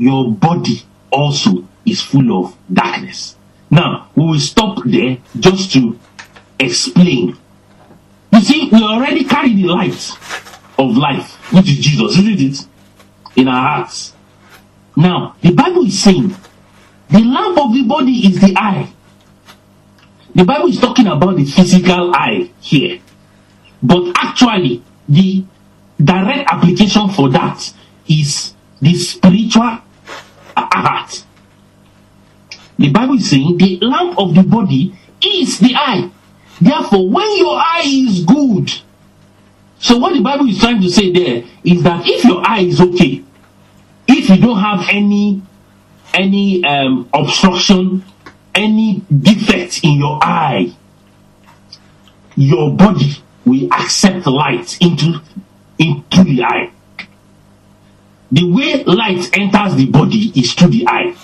[0.00, 0.82] your body
[1.12, 3.36] also is full of darkness.
[3.70, 5.98] Now, we will stop there just to
[6.58, 7.36] explain.
[8.32, 10.10] You see, we already carry the light
[10.78, 12.66] of life, which is Jesus, isn't it?
[13.36, 14.14] In our hearts.
[14.96, 16.34] Now, the Bible is saying
[17.10, 18.90] the lamp of the body is the eye.
[20.34, 23.00] The Bible is talking about the physical eye here.
[23.82, 25.44] But actually, the
[26.02, 27.72] direct application for that
[28.08, 29.78] is the spiritual
[30.56, 31.24] heart.
[32.78, 36.10] The Bible is saying the lamp of the body is the eye.
[36.60, 38.70] Therefore, when your eye is good,
[39.78, 42.80] so what the Bible is trying to say there is that if your eye is
[42.80, 43.24] okay,
[44.06, 45.42] if you don't have any
[46.12, 48.04] any um, obstruction,
[48.54, 50.74] any defect in your eye,
[52.36, 55.20] your body will accept light into
[55.78, 56.70] into the eye.
[58.32, 61.16] The way light enters the body is through the eye.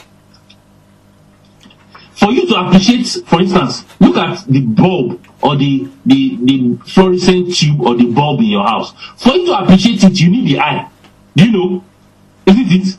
[2.16, 7.54] For you to appreciate, for instance, look at the bulb or the, the, the fluorescent
[7.54, 8.92] tube or the bulb in your house.
[9.18, 10.88] For you to appreciate it, you need the eye.
[11.36, 11.84] Do you know?
[12.46, 12.98] Isn't it?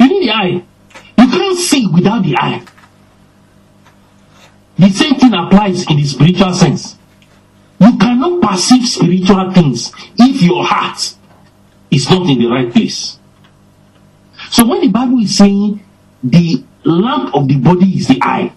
[0.00, 0.64] You need the eye.
[1.16, 2.64] You can't see without the eye.
[4.76, 6.96] The same thing applies in the spiritual sense.
[7.78, 11.14] You cannot perceive spiritual things if your heart
[11.90, 13.18] is not in the right place.
[14.52, 15.82] So when the Bible is saying
[16.22, 18.52] the lamp of the body is the eye,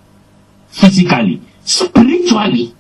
[0.67, 2.75] physically, spiritually,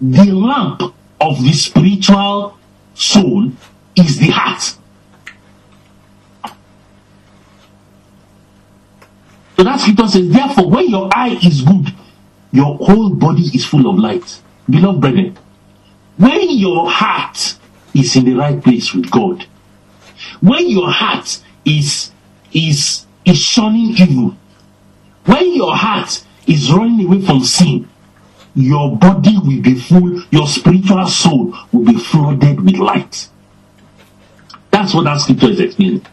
[0.00, 0.82] the lamp
[1.20, 2.58] of the spiritual
[2.94, 3.52] soul
[3.94, 4.60] is the heart.
[9.56, 11.94] So that scripture says, therefore, when your eye is good,
[12.50, 14.40] your whole body is full of light.
[14.68, 15.38] Beloved brethren,
[16.16, 17.56] when your heart
[17.94, 19.46] is in the right place with God,
[20.40, 21.40] when your heart
[21.78, 22.10] is
[22.52, 24.36] is is shunning evil,
[25.24, 27.88] when your heart is running away from sin,
[28.54, 33.28] your body will be full, your spiritual soul will be flooded with light.
[34.70, 36.06] That's what that scripture is explaining.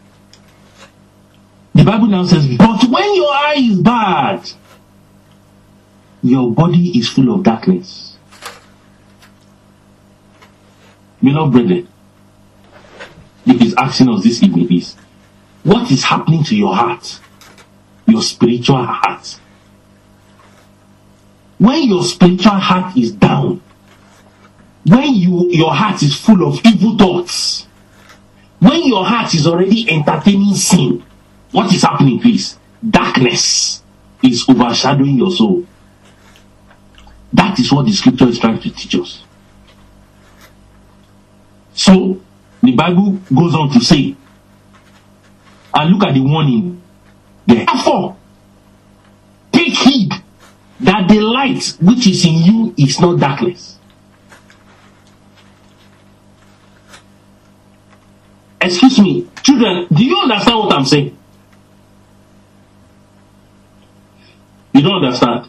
[1.74, 4.50] The Bible now says, but when your eye is bad,
[6.22, 8.16] your body is full of darkness.
[11.22, 11.88] Beloved brethren,
[13.46, 14.96] if he's asking us this evening is,
[15.68, 17.20] what is happening to your heart?
[18.06, 19.38] Your spiritual heart.
[21.58, 23.60] When your spiritual heart is down,
[24.86, 27.66] when you, your heart is full of evil thoughts,
[28.60, 31.04] when your heart is already entertaining sin,
[31.50, 32.58] what is happening, please?
[32.88, 33.82] Darkness
[34.22, 35.66] is overshadowing your soul.
[37.34, 39.22] That is what the scripture is trying to teach us.
[41.74, 42.22] So,
[42.62, 44.16] the Bible goes on to say,
[45.74, 46.80] and look at the warning
[47.46, 47.66] there.
[47.66, 48.16] Therefore,
[49.52, 50.12] take heed
[50.80, 53.76] that the light which is in you is not darkness.
[58.60, 61.16] Excuse me, children, do you understand what I'm saying?
[64.72, 65.48] You don't understand?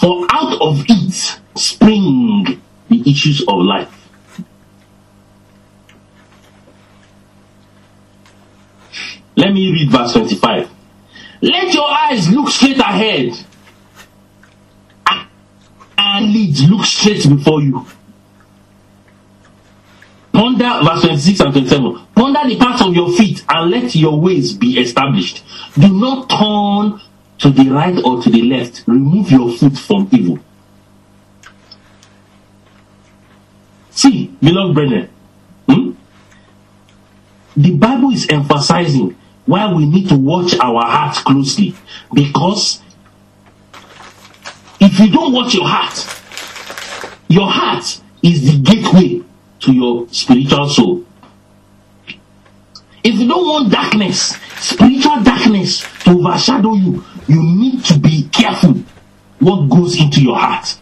[0.00, 2.60] for out of it spring
[2.90, 3.96] the issues of life.
[9.36, 10.68] Let me read verse 25.
[11.42, 13.32] Let your eyes look straight ahead
[15.96, 17.86] and leads look straight before you.
[20.32, 22.06] Ponder verse 26 and 27.
[22.14, 25.42] Ponder the path of your feet and let your ways be established.
[25.78, 27.00] Do not turn
[27.38, 28.84] to the right or to the left.
[28.86, 30.38] Remove your foot from evil.
[34.00, 35.10] See, beloved brethren,
[35.68, 35.90] hmm?
[37.54, 41.74] the Bible is emphasizing why we need to watch our heart closely
[42.10, 42.80] because
[44.80, 45.92] if you don't watch your heart,
[47.28, 49.22] your heart is the gateway
[49.58, 51.04] to your spiritual soul.
[53.04, 58.76] If you don't want darkness, spiritual darkness to overshadow you, you need to be careful
[59.40, 60.78] what goes into your heart.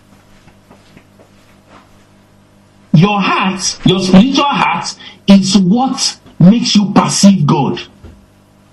[2.93, 4.95] Your heart, your spiritual heart,
[5.27, 7.81] is what makes you perceive God.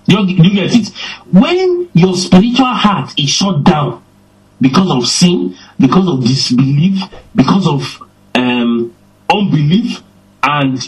[0.07, 0.89] You, you get it?
[1.31, 4.03] When your spiritual heart is shut down
[4.61, 7.01] because of sin, because of disbelief,
[7.35, 8.03] because of
[8.35, 8.95] um,
[9.29, 10.01] unbelief,
[10.43, 10.79] and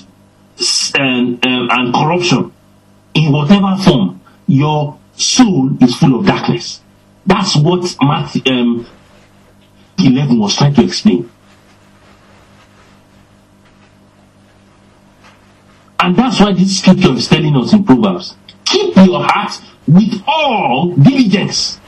[0.96, 2.52] and, um, and corruption,
[3.14, 6.82] in whatever form, your soul is full of darkness.
[7.26, 8.88] That's what Matthew um,
[10.00, 11.30] 11 was trying to explain.
[16.00, 18.36] And that's why this scripture is telling us in Proverbs
[18.66, 21.80] keep your heart with all diligence.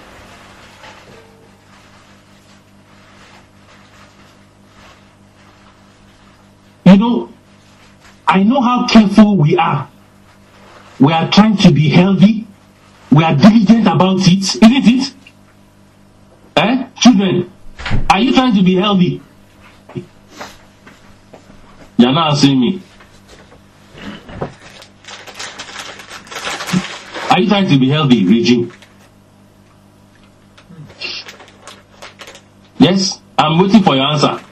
[6.85, 7.33] You know,
[8.27, 9.89] I know how careful we are.
[10.99, 12.47] We are trying to be healthy.
[13.11, 15.13] We are diligent about it, isn't it?
[16.55, 16.87] Eh?
[16.97, 17.51] Children,
[18.09, 19.21] are you trying to be healthy?
[21.97, 22.81] You're not answering me.
[27.39, 28.69] Are you trying to be healthy, Regine?
[32.77, 33.21] Yes?
[33.37, 34.43] I'm waiting for your answer.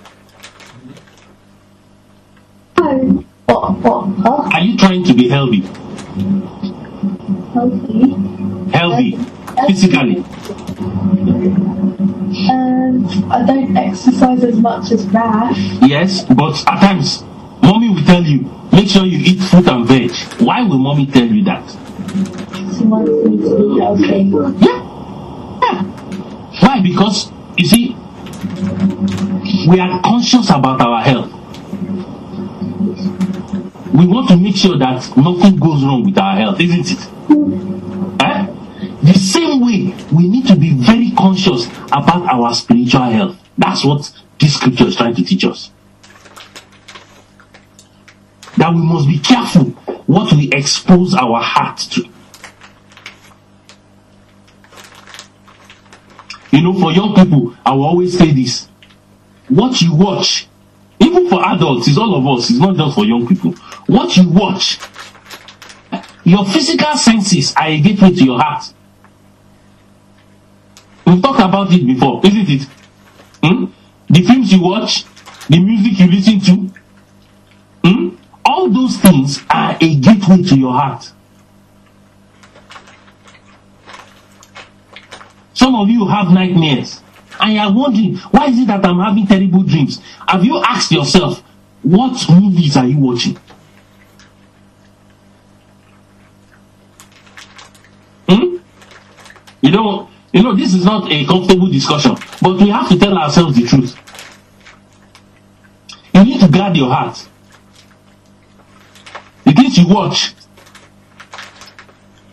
[2.77, 5.59] Are you trying to be healthy?
[7.51, 8.15] healthy.
[8.71, 9.17] Healthy,
[9.67, 10.23] physically.
[12.49, 15.57] Um, I don't exercise as much as Raf.
[15.81, 17.21] Yes, but at times,
[17.61, 20.11] mommy will tell you, make sure you eat fruit and veg.
[20.39, 22.46] Why will mommy tell you that?
[22.77, 25.83] She wants me to be yeah.
[26.59, 26.79] Why?
[26.81, 27.95] Because, you see,
[29.67, 31.31] we are conscious about our health.
[33.93, 36.99] We want to make sure that nothing goes wrong with our health, isn't it?
[38.21, 38.45] Eh?
[39.01, 43.37] The same way, we need to be very conscious about our spiritual health.
[43.57, 45.71] That's what this scripture is trying to teach us.
[48.57, 49.65] That we must be careful
[50.05, 52.07] what we expose our heart to.
[56.51, 58.67] You know, for young people, I will always say this.
[59.49, 60.47] What you watch,
[60.99, 63.53] even for adults, it's all of us, it's not just for young people.
[63.87, 64.79] What you watch,
[66.23, 68.73] your physical senses are a gateway to your heart.
[71.05, 72.67] We've talked about it before, isn't it?
[73.43, 73.65] Hmm?
[74.09, 75.05] The films you watch,
[75.47, 76.73] the music you listen to,
[77.85, 78.15] hmm?
[78.43, 81.11] all those things are a gateway to your heart.
[85.67, 87.01] Some of you have nightmares
[87.41, 90.01] and you are wondering, why is it that I'm having terrible dreams?
[90.25, 91.43] Have you asked yourself,
[91.81, 93.37] what movies are you watching?
[98.29, 98.59] Hmm?
[99.59, 103.17] You know, you know, this is not a comfortable discussion, but we have to tell
[103.17, 103.93] ourselves the truth.
[106.13, 107.27] You need to guard your heart.
[109.43, 110.33] The things you watch,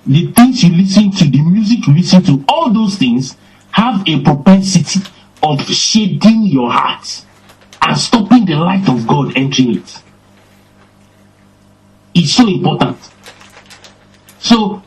[0.06, 3.36] the things you listen to, the music you listen to, all those things
[3.72, 5.00] have a propensity
[5.42, 7.24] of shading your heart
[7.82, 10.02] and stopping the light of God entering it.
[12.14, 12.96] It's so important.
[14.38, 14.82] So,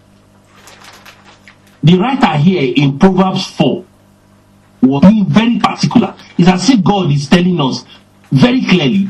[1.84, 3.86] the writer here in Proverbs 4
[4.84, 6.16] was being very particular.
[6.38, 7.84] It's as if God is telling us
[8.32, 9.08] very clearly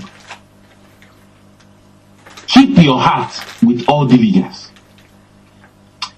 [2.47, 3.31] keep your heart
[3.61, 4.66] with all diligence.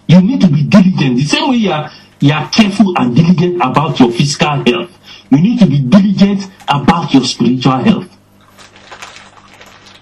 [0.10, 1.18] You need to be diligent.
[1.18, 4.90] The same way you are, you are careful and diligent about your physical health,
[5.30, 8.10] you need to be diligent about your spiritual health.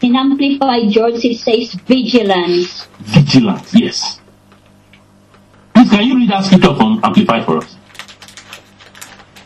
[0.02, 2.88] In Amplified George, it says vigilance.
[3.02, 4.22] Vigilance, yes.
[5.74, 7.76] Please, can you read that scripture from Amplified for us?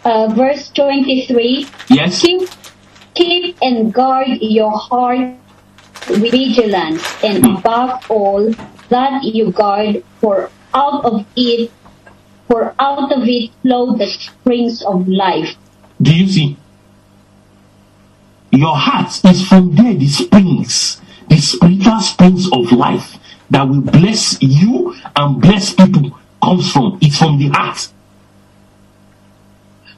[0.06, 2.22] Uh, verse 23 Yes?
[2.22, 2.48] keep,
[3.16, 5.34] keep and guard your heart
[6.08, 8.54] with vigilance, and above all
[8.92, 11.72] that you guard, for out of it,
[12.48, 15.56] for out of it flow the springs of life.
[16.02, 16.58] Do you see?
[18.52, 23.18] Your heart is from there the springs, the spiritual springs of life
[23.50, 27.00] that will bless you and bless people comes from.
[27.02, 27.88] It's from the heart.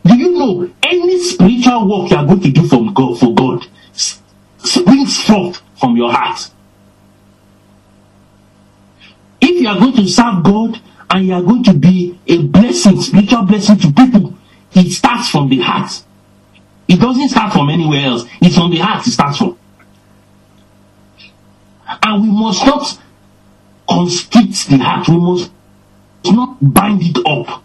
[0.05, 3.65] Do you know any spiritual work you are going to do from God for God
[4.57, 6.49] springs forth from your heart?
[9.45, 10.79] If you are going to serve God
[11.09, 14.33] and you are going to be a blessing, spiritual blessing to people,
[14.71, 15.91] it starts from the heart.
[16.87, 18.23] It doesn't start from anywhere else.
[18.41, 19.57] It's from the heart it starts from.
[22.01, 22.97] And we must not
[23.89, 25.09] constrict the heart.
[25.09, 25.51] We must
[26.25, 27.63] not bind it up.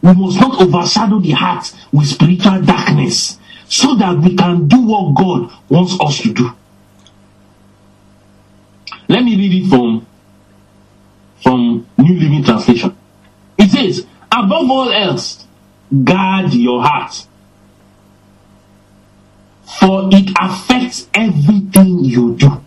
[0.00, 5.16] We must not overshadow the heart with spiritual darkness so that we can do what
[5.16, 6.52] God wants us to do.
[9.08, 10.06] Let me read it from
[12.48, 12.96] translation.
[13.58, 15.46] It says, above all else,
[16.04, 17.26] guard your heart.
[19.80, 22.64] For it affects everything you do.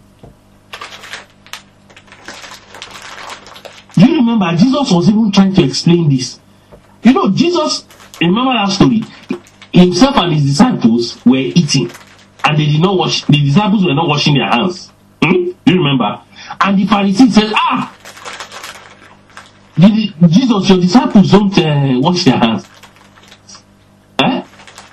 [3.96, 6.40] Do you remember Jesus was even trying to explain this?
[7.04, 7.86] You know, Jesus,
[8.22, 9.04] remember that story?
[9.74, 11.92] Himself and his disciples were eating,
[12.44, 14.92] and they did not wash, the disciples were not washing their hands.
[15.24, 15.52] Hmm?
[15.66, 16.22] Do you remember?
[16.60, 17.96] And the Pharisees said, Ah,
[19.78, 22.68] Jesus, your disciples don't uh, wash their hands.
[24.20, 24.44] Eh?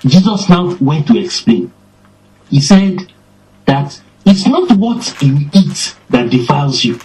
[0.05, 1.71] Jesus now went to explain.
[2.49, 3.11] He said
[3.65, 6.99] that it's not what you eat that defiles you.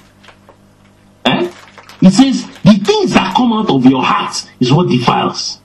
[1.25, 1.53] Eh?
[2.01, 5.59] He says the things that come out of your heart is what defiles.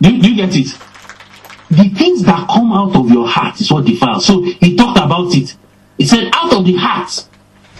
[0.00, 0.66] Do, do you get it?
[1.70, 4.26] The things that come out of your heart is what defiles.
[4.26, 5.56] So he talked about it.
[5.96, 7.28] He said, out of the heart.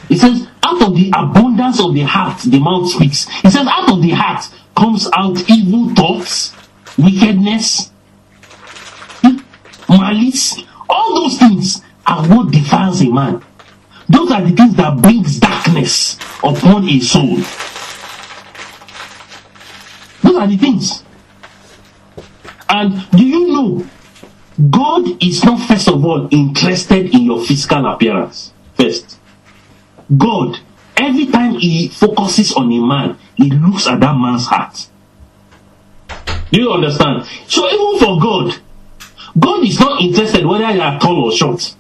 [0.08, 3.28] He says, out of the abundance of the heart, the mouth speaks.
[3.28, 6.54] He says, out of the heart comes out evil thoughts,
[6.98, 7.90] wickedness,
[9.22, 9.38] hmm,
[9.88, 10.62] malice.
[10.88, 13.42] All those things are what defiles a man.
[14.08, 17.36] Those are the things that brings darkness upon a soul.
[20.22, 21.02] Those are the things.
[22.68, 23.86] And do you know,
[24.70, 28.52] God is not first of all interested in your physical appearance.
[28.74, 29.18] First.
[30.16, 30.58] God,
[30.96, 34.88] every time he focuses on a man, he looks at that man's heart.
[36.50, 37.26] Do you understand?
[37.48, 38.58] So even for God,
[39.38, 41.74] God is not interested whether you are tall or short.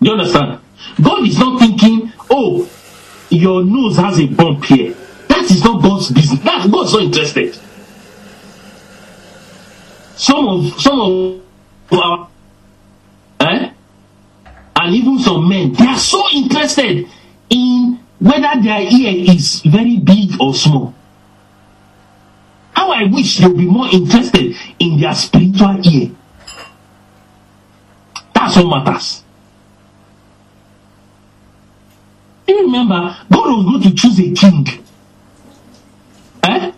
[0.00, 0.60] Do you understand?
[1.02, 2.68] God is not thinking, oh,
[3.30, 4.94] your nose has a bump here.
[5.28, 6.40] That is not God's business.
[6.40, 7.58] That God's not interested.
[10.16, 11.00] Some of some
[11.90, 12.28] of our
[13.40, 13.73] eh?
[14.84, 17.08] And even some men, they are so interested
[17.48, 20.94] in whether their ear is very big or small.
[22.74, 26.10] How I wish they would be more interested in their spiritual ear.
[28.34, 29.22] That's what matters.
[32.46, 34.66] You remember, God was going to choose a king.
[36.42, 36.72] Eh?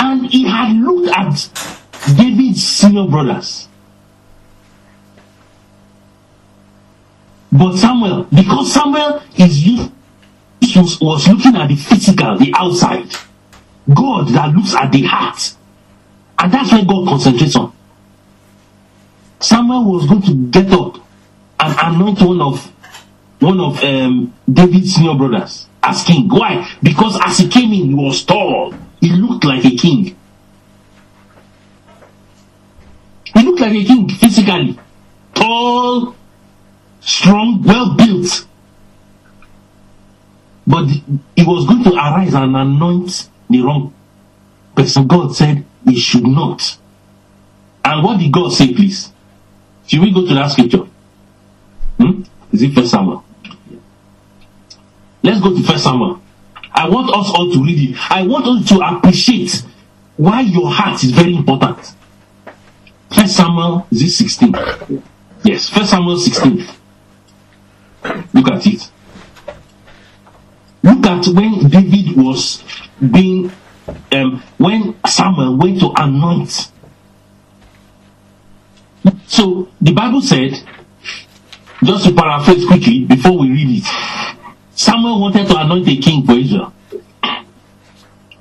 [0.00, 3.65] And he had looked at David's senior brothers.
[7.58, 9.90] But Samuel, because Samuel is used,
[11.00, 13.08] was, looking at the physical, the outside.
[13.92, 15.54] God that looks at the heart.
[16.38, 17.72] And that's where God concentrates on.
[19.40, 20.96] Samuel was going to get up
[21.60, 22.72] and anoint one of
[23.38, 26.28] one of um, David's senior brothers as king.
[26.28, 26.68] Why?
[26.82, 28.74] Because as he came in, he was tall.
[29.00, 30.16] He looked like a king.
[33.34, 34.78] He looked like a king physically.
[35.34, 36.14] Tall,
[37.06, 38.46] strong, well built.
[40.66, 43.94] But he was going to arise and anoint the wrong
[44.74, 45.06] person.
[45.06, 46.76] God said he should not.
[47.84, 49.12] And what did God say, please?
[49.86, 50.88] Should we go to that scripture?
[51.98, 52.22] Hmm?
[52.52, 53.24] Is it First Samuel?
[55.22, 56.20] Let's go to First Samuel.
[56.72, 57.96] I want us all to read it.
[58.10, 59.64] I want us to appreciate
[60.16, 61.78] why your heart is very important.
[63.10, 65.02] First Samuel is it 16?
[65.44, 66.66] Yes, First Samuel 16.
[68.32, 68.90] Look at it.
[70.82, 72.62] Look at when David was
[73.00, 73.50] being
[74.12, 76.70] um, when Samuel went to anoint.
[79.26, 80.52] So the Bible said,
[81.84, 86.32] just to paraphrase quickly before we read it, Samuel wanted to anoint a king for
[86.32, 86.72] Israel.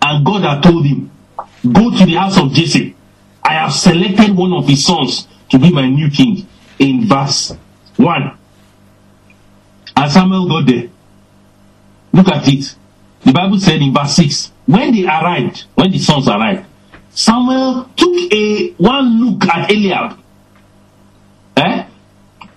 [0.01, 1.11] And God had told him,
[1.71, 2.95] Go to the house of Jesse.
[3.43, 6.47] I have selected one of his sons to be my new king.
[6.77, 7.53] In verse
[7.97, 8.37] 1.
[9.95, 10.89] And Samuel got there.
[12.13, 12.75] Look at it.
[13.23, 16.65] The Bible said in verse 6 when they arrived, when the sons arrived,
[17.11, 20.19] Samuel took a one look at Eliab.
[21.57, 21.85] Eh?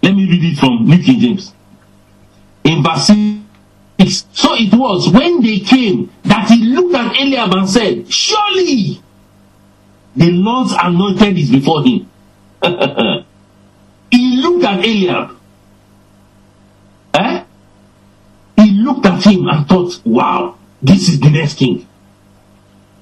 [0.03, 1.55] Let me read it from New King James.
[2.65, 4.27] In verse 6.
[4.33, 9.03] So it was when they came that he looked at Eliab and said, Surely
[10.17, 12.09] the Lord's anointed is before him.
[14.11, 15.38] he looked at Eliab.
[17.19, 17.45] Eh?
[18.57, 21.87] He looked at him and thought, wow, this is the next king.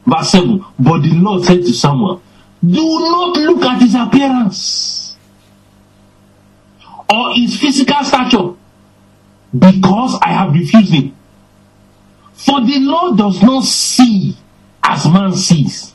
[0.07, 2.23] Verse 7 But the Lord said to Samuel,
[2.65, 5.17] Do not look at his appearance
[7.13, 8.55] or his physical stature,
[9.57, 11.17] because I have refused him.
[12.33, 14.37] For the Lord does not see
[14.83, 15.95] as man sees.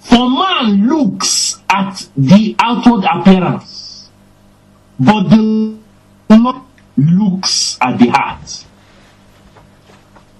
[0.00, 4.10] For man looks at the outward appearance,
[5.00, 5.76] but the
[6.30, 6.65] Lord
[6.96, 8.64] looks at the heart.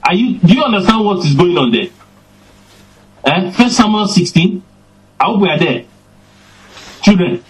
[0.02, 1.88] Are you do you understand what is going on there?
[3.24, 3.50] Eh?
[3.50, 4.62] First Samuel 16.
[5.18, 5.84] I hope we are there.
[7.02, 7.44] Children,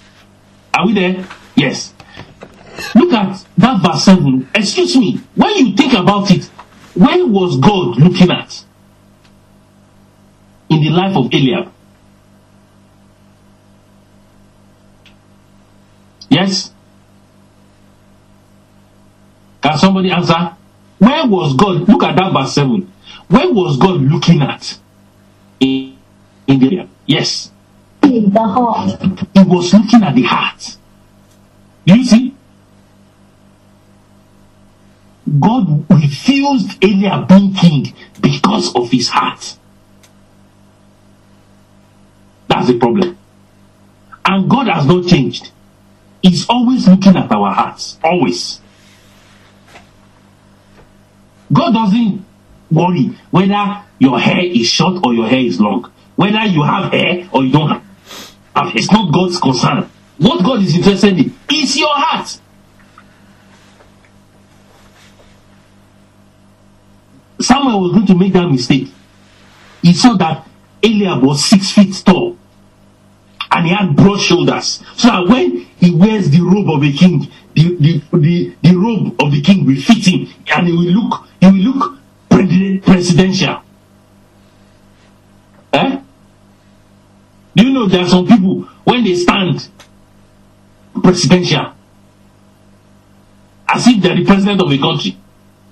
[0.72, 1.26] are we there?
[1.54, 1.92] Yes.
[2.94, 4.48] Look at that verse 7.
[4.54, 6.44] Excuse me, when you think about it,
[6.94, 8.64] where was God looking at
[10.68, 11.72] in the life of Eliab?
[16.28, 16.72] Yes?
[19.66, 20.54] Can somebody answer?
[20.98, 21.88] Where was God?
[21.88, 22.92] Look at that verse 7.
[23.26, 24.78] Where was God looking at?
[25.58, 25.98] In,
[26.46, 26.88] in the area?
[27.04, 27.50] Yes.
[28.04, 29.00] In the heart.
[29.34, 30.76] He was looking at the heart.
[31.84, 32.36] Do you see?
[35.40, 39.58] God refused Eliab being king because of his heart.
[42.46, 43.18] That's the problem.
[44.24, 45.50] And God has not changed.
[46.22, 47.98] He's always looking at our hearts.
[48.04, 48.60] Always.
[51.52, 52.24] God doesn't
[52.70, 55.90] worry whether your hair is short or your hair is long.
[56.16, 57.82] Whether you have hair or you don't have.
[58.74, 59.90] It's not God's concern.
[60.18, 62.40] What God is interested in is your heart.
[67.40, 68.88] Samuel was going to make that mistake.
[69.82, 70.48] He saw that
[70.82, 72.38] Eliab was six feet tall
[73.52, 74.82] and he had broad shoulders.
[74.96, 79.20] So that when he wears the robe of a king, the, the, the, the robe
[79.20, 81.98] of the king will fit him and he will look he will look
[82.84, 83.62] presidential.
[85.72, 86.00] Eh?
[87.54, 89.68] Do you know there are some people when they stand
[91.02, 91.72] presidential
[93.68, 95.16] as if they're the president of a country.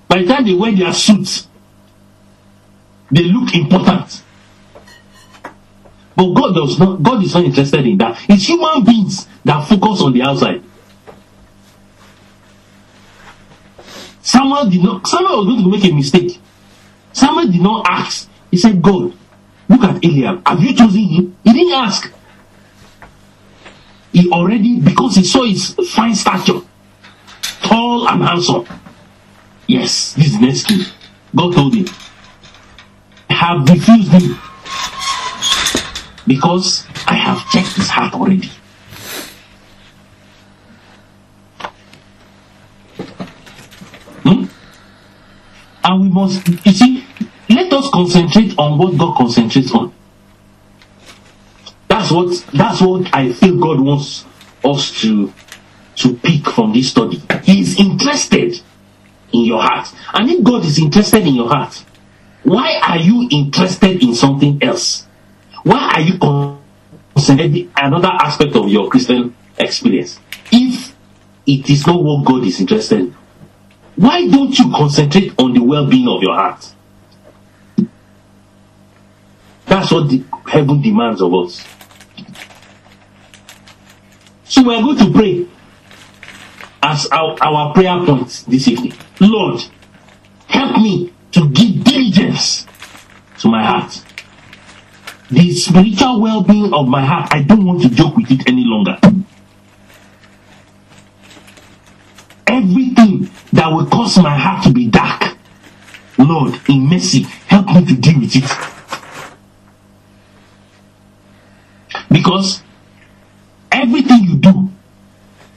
[0.07, 1.47] By the time they wear their suits,
[3.11, 4.23] they look important.
[6.15, 8.17] But God does not God is not interested in that.
[8.27, 10.63] It's human beings that focus on the outside.
[14.25, 16.39] Samuel did not Samuel was going to make a mistake.
[17.13, 18.27] Samuel did not ask.
[18.49, 19.13] He said, God,
[19.69, 20.41] look at Eliab.
[20.47, 21.37] Have you chosen him?
[21.43, 22.11] He didn't ask.
[24.11, 26.61] He already, because he saw his fine stature,
[27.61, 28.65] tall and handsome.
[29.67, 30.85] Yes, this is next king.
[31.35, 31.85] God told him,
[33.29, 34.39] have refused him
[36.25, 38.49] because I have checked his heart already.
[44.25, 44.45] Hmm?
[45.83, 47.05] And we must, you see,
[47.49, 49.93] let us concentrate on what God concentrates on.
[51.87, 54.25] That's what that's what I feel God wants
[54.63, 55.31] us to
[55.97, 57.21] to pick from this study.
[57.43, 58.59] He is interested
[59.31, 59.93] in your heart.
[60.13, 61.83] And if God is interested in your heart,
[62.43, 65.07] why are you interested in something else?
[65.63, 66.59] Why are you
[67.15, 70.19] considering another aspect of your Christian experience?
[70.51, 70.95] If
[71.47, 73.15] it is not what God is interested in,
[73.95, 76.73] why don't you concentrate on the well being of your heart?
[79.65, 81.65] That's what the heaven demands of us.
[84.45, 85.47] So we are going to pray
[86.83, 88.93] as our, our prayer point this evening.
[89.19, 89.61] Lord,
[90.47, 92.65] help me to give diligence
[93.39, 94.01] to my heart.
[95.31, 98.63] The spiritual well being of my heart, I don't want to joke with it any
[98.65, 98.97] longer.
[102.47, 105.37] Everything that will cause my heart to be dark,
[106.17, 108.43] Lord, in mercy, help me to deal with it.
[112.09, 112.61] Because
[113.71, 114.69] everything you do,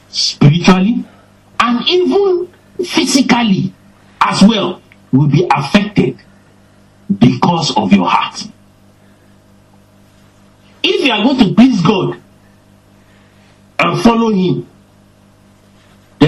[0.09, 1.05] spiritually
[1.61, 2.49] and even
[2.85, 3.73] physically
[4.21, 4.81] as well,
[5.13, 6.19] will be affected
[7.19, 8.47] because of your heart.
[10.83, 12.21] If you are going to please God
[13.79, 14.67] and follow Him,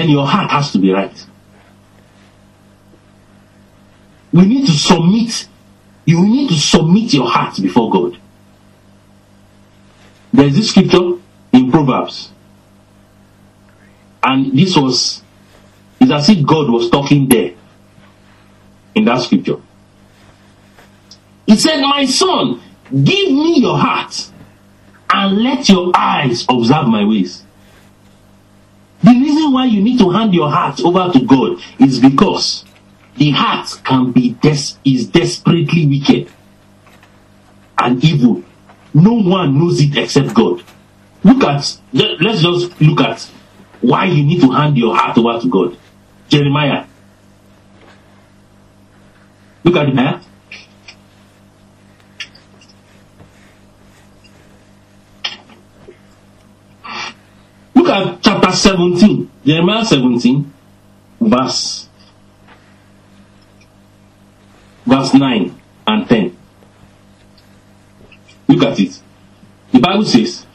[0.01, 1.27] then your heart has to be right.
[4.33, 5.47] We need to submit,
[6.07, 8.19] you need to submit your heart before God.
[10.33, 11.19] There's this scripture
[11.53, 12.31] in Proverbs,
[14.23, 15.23] and this was,
[16.01, 17.53] it's as if God was talking there
[18.95, 19.57] in that scripture.
[21.45, 24.31] He said, My son, give me your heart
[25.13, 27.45] and let your eyes observe my ways.
[29.03, 32.65] The reason why you need to hand your heart over to God is because
[33.17, 36.31] the heart can be des- is desperately wicked
[37.79, 38.43] and evil.
[38.93, 40.63] No one knows it except God.
[41.25, 43.23] Look at let's just look at
[43.81, 45.79] why you need to hand your heart over to God.
[46.29, 46.87] Jeremiah.
[49.65, 50.21] Look at Jeremiah.
[57.91, 60.53] At chapter 17, Jeremiah 17,
[61.21, 61.89] verse
[64.87, 66.37] verse 9 and 10.
[68.47, 69.01] Look at it.
[69.73, 70.47] The Bible says,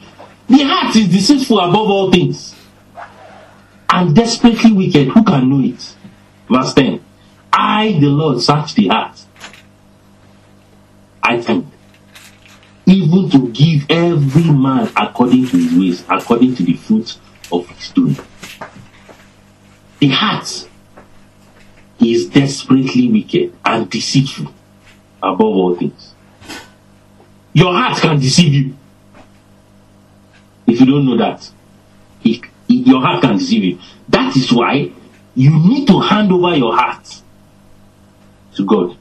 [0.48, 2.54] The heart is deceitful above all things
[3.90, 5.08] and desperately wicked.
[5.08, 5.94] Who can know it?
[6.50, 7.04] Verse 10.
[7.52, 9.22] I, the Lord, search the heart.
[11.22, 11.66] I think.
[12.86, 17.18] Even to give every man according to his ways, according to the fruit
[17.52, 18.16] of his doing.
[19.98, 20.68] The heart
[21.98, 24.52] is desperately wicked and deceitful
[25.22, 26.14] above all things.
[27.52, 28.76] Your heart can deceive you.
[30.66, 31.50] If you don't know that,
[32.22, 33.78] it, it, your heart can deceive you.
[34.08, 34.92] That is why
[35.34, 37.22] you need to hand over your heart
[38.56, 38.96] to God.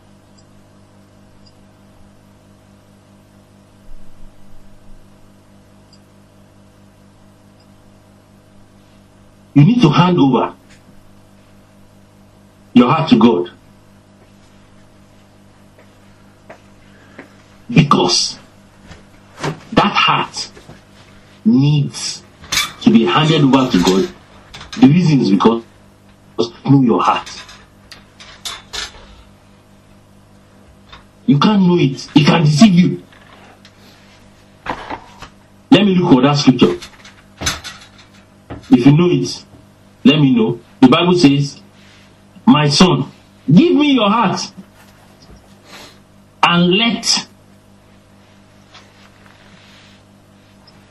[9.55, 10.53] You need to hand over
[12.73, 13.51] your heart to God.
[17.69, 18.37] Because
[19.73, 20.51] that heart
[21.43, 22.21] needs
[22.81, 24.13] to be handed over to God.
[24.79, 25.63] The reason is because
[26.69, 27.29] know your heart.
[31.25, 32.07] You can't know it.
[32.15, 33.03] It can deceive you.
[35.71, 36.77] Let me look for that scripture.
[38.71, 39.44] If you know it,
[40.05, 40.59] let me know.
[40.79, 41.59] The Bible says,
[42.45, 43.11] My son,
[43.51, 44.39] give me your heart
[46.43, 47.27] and let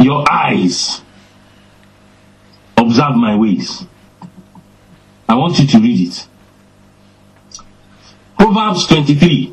[0.00, 1.00] your eyes
[2.76, 3.86] observe my ways.
[5.28, 6.28] I want you to read it.
[8.36, 9.52] Proverbs 23.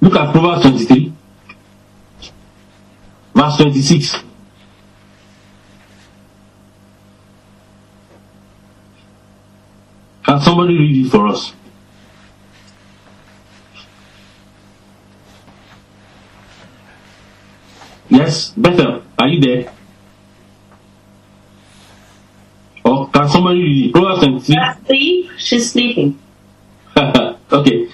[0.00, 1.11] Look at Proverbs 23,
[3.42, 4.22] verse 26.
[10.24, 11.52] Can somebody read it for us?
[18.08, 19.72] Yes, Bethel, are you there?
[22.84, 23.92] Or can somebody read it?
[23.92, 24.56] Proverbs 23.
[24.56, 25.30] Asleep?
[25.38, 26.18] She's sleeping.
[26.96, 27.88] okay.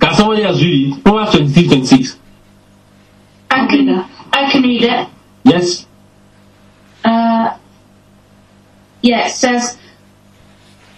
[0.00, 1.04] Can somebody else read it?
[1.04, 2.18] Proverbs 23, 26.
[3.50, 4.07] I can, I can
[4.80, 5.08] read it.
[5.44, 5.86] Yes?
[7.04, 7.56] Uh,
[9.02, 9.78] yeah, it says,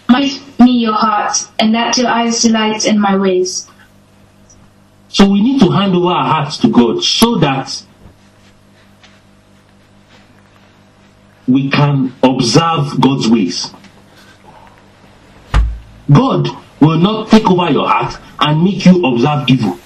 [0.09, 3.69] Give me your heart, and that your eyes delight in my ways.
[5.09, 7.83] So we need to hand over our hearts to God so that
[11.47, 13.71] we can observe God's ways.
[16.13, 16.49] God
[16.81, 19.79] will not take over your heart and make you observe evil.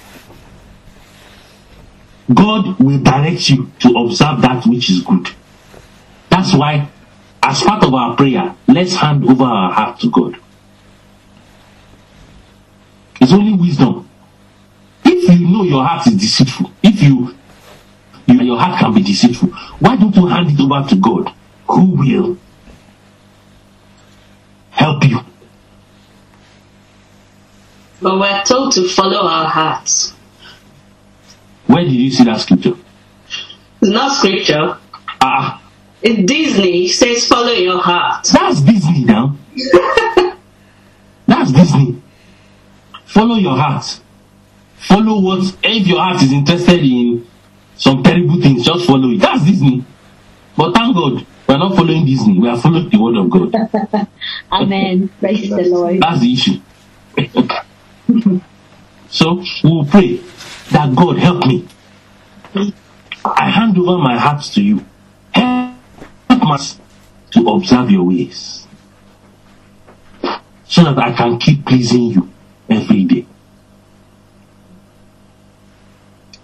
[2.33, 5.29] God will direct you to observe that which is good.
[6.29, 6.89] That's why,
[7.43, 10.37] as part of our prayer, let's hand over our heart to God.
[13.21, 14.09] It's only wisdom.
[15.03, 17.35] If you know your heart is deceitful, if you,
[18.25, 19.49] you your heart can be deceitful,
[19.79, 21.33] why don't you hand it over to God,
[21.67, 22.37] who will
[24.71, 25.19] help you?
[28.01, 30.13] But we're told to follow our hearts.
[31.67, 32.73] Where did you see that scripture?
[33.81, 34.77] It's not scripture.
[35.21, 35.61] Ah,
[36.01, 38.27] It's Disney says follow your heart.
[38.33, 39.35] that's Disney now.
[41.27, 42.01] that's Disney.
[43.05, 43.99] Follow your heart.
[44.77, 47.25] Follow what if your heart is interested in
[47.75, 49.19] some terrible things, just follow it.
[49.19, 49.83] That's Disney.
[50.55, 54.07] But thank God, we're not following Disney, we are following the word of God.
[54.51, 55.09] Amen.
[55.19, 55.99] Praise the Lord.
[55.99, 56.59] That's the issue.
[59.09, 60.17] so we will pray
[60.75, 61.65] that God help me.
[63.23, 64.85] I hand over my heart to you.
[65.31, 66.77] Help us
[67.31, 68.67] to observe your ways.
[70.65, 72.29] So that I can keep pleasing you
[72.69, 73.25] every day.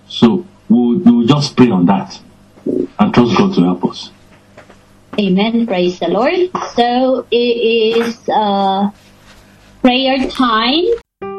[0.08, 2.18] So we'll, we'll just pray on that
[3.00, 4.12] and trust God to help us.
[5.20, 5.68] Amen.
[5.68, 6.52] Praise the Lord.
[6.76, 8.92] So it is uh,
[9.82, 10.86] prayer time.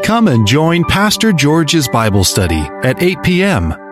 [0.03, 3.91] Come and join Pastor George's Bible study at 8 p.m.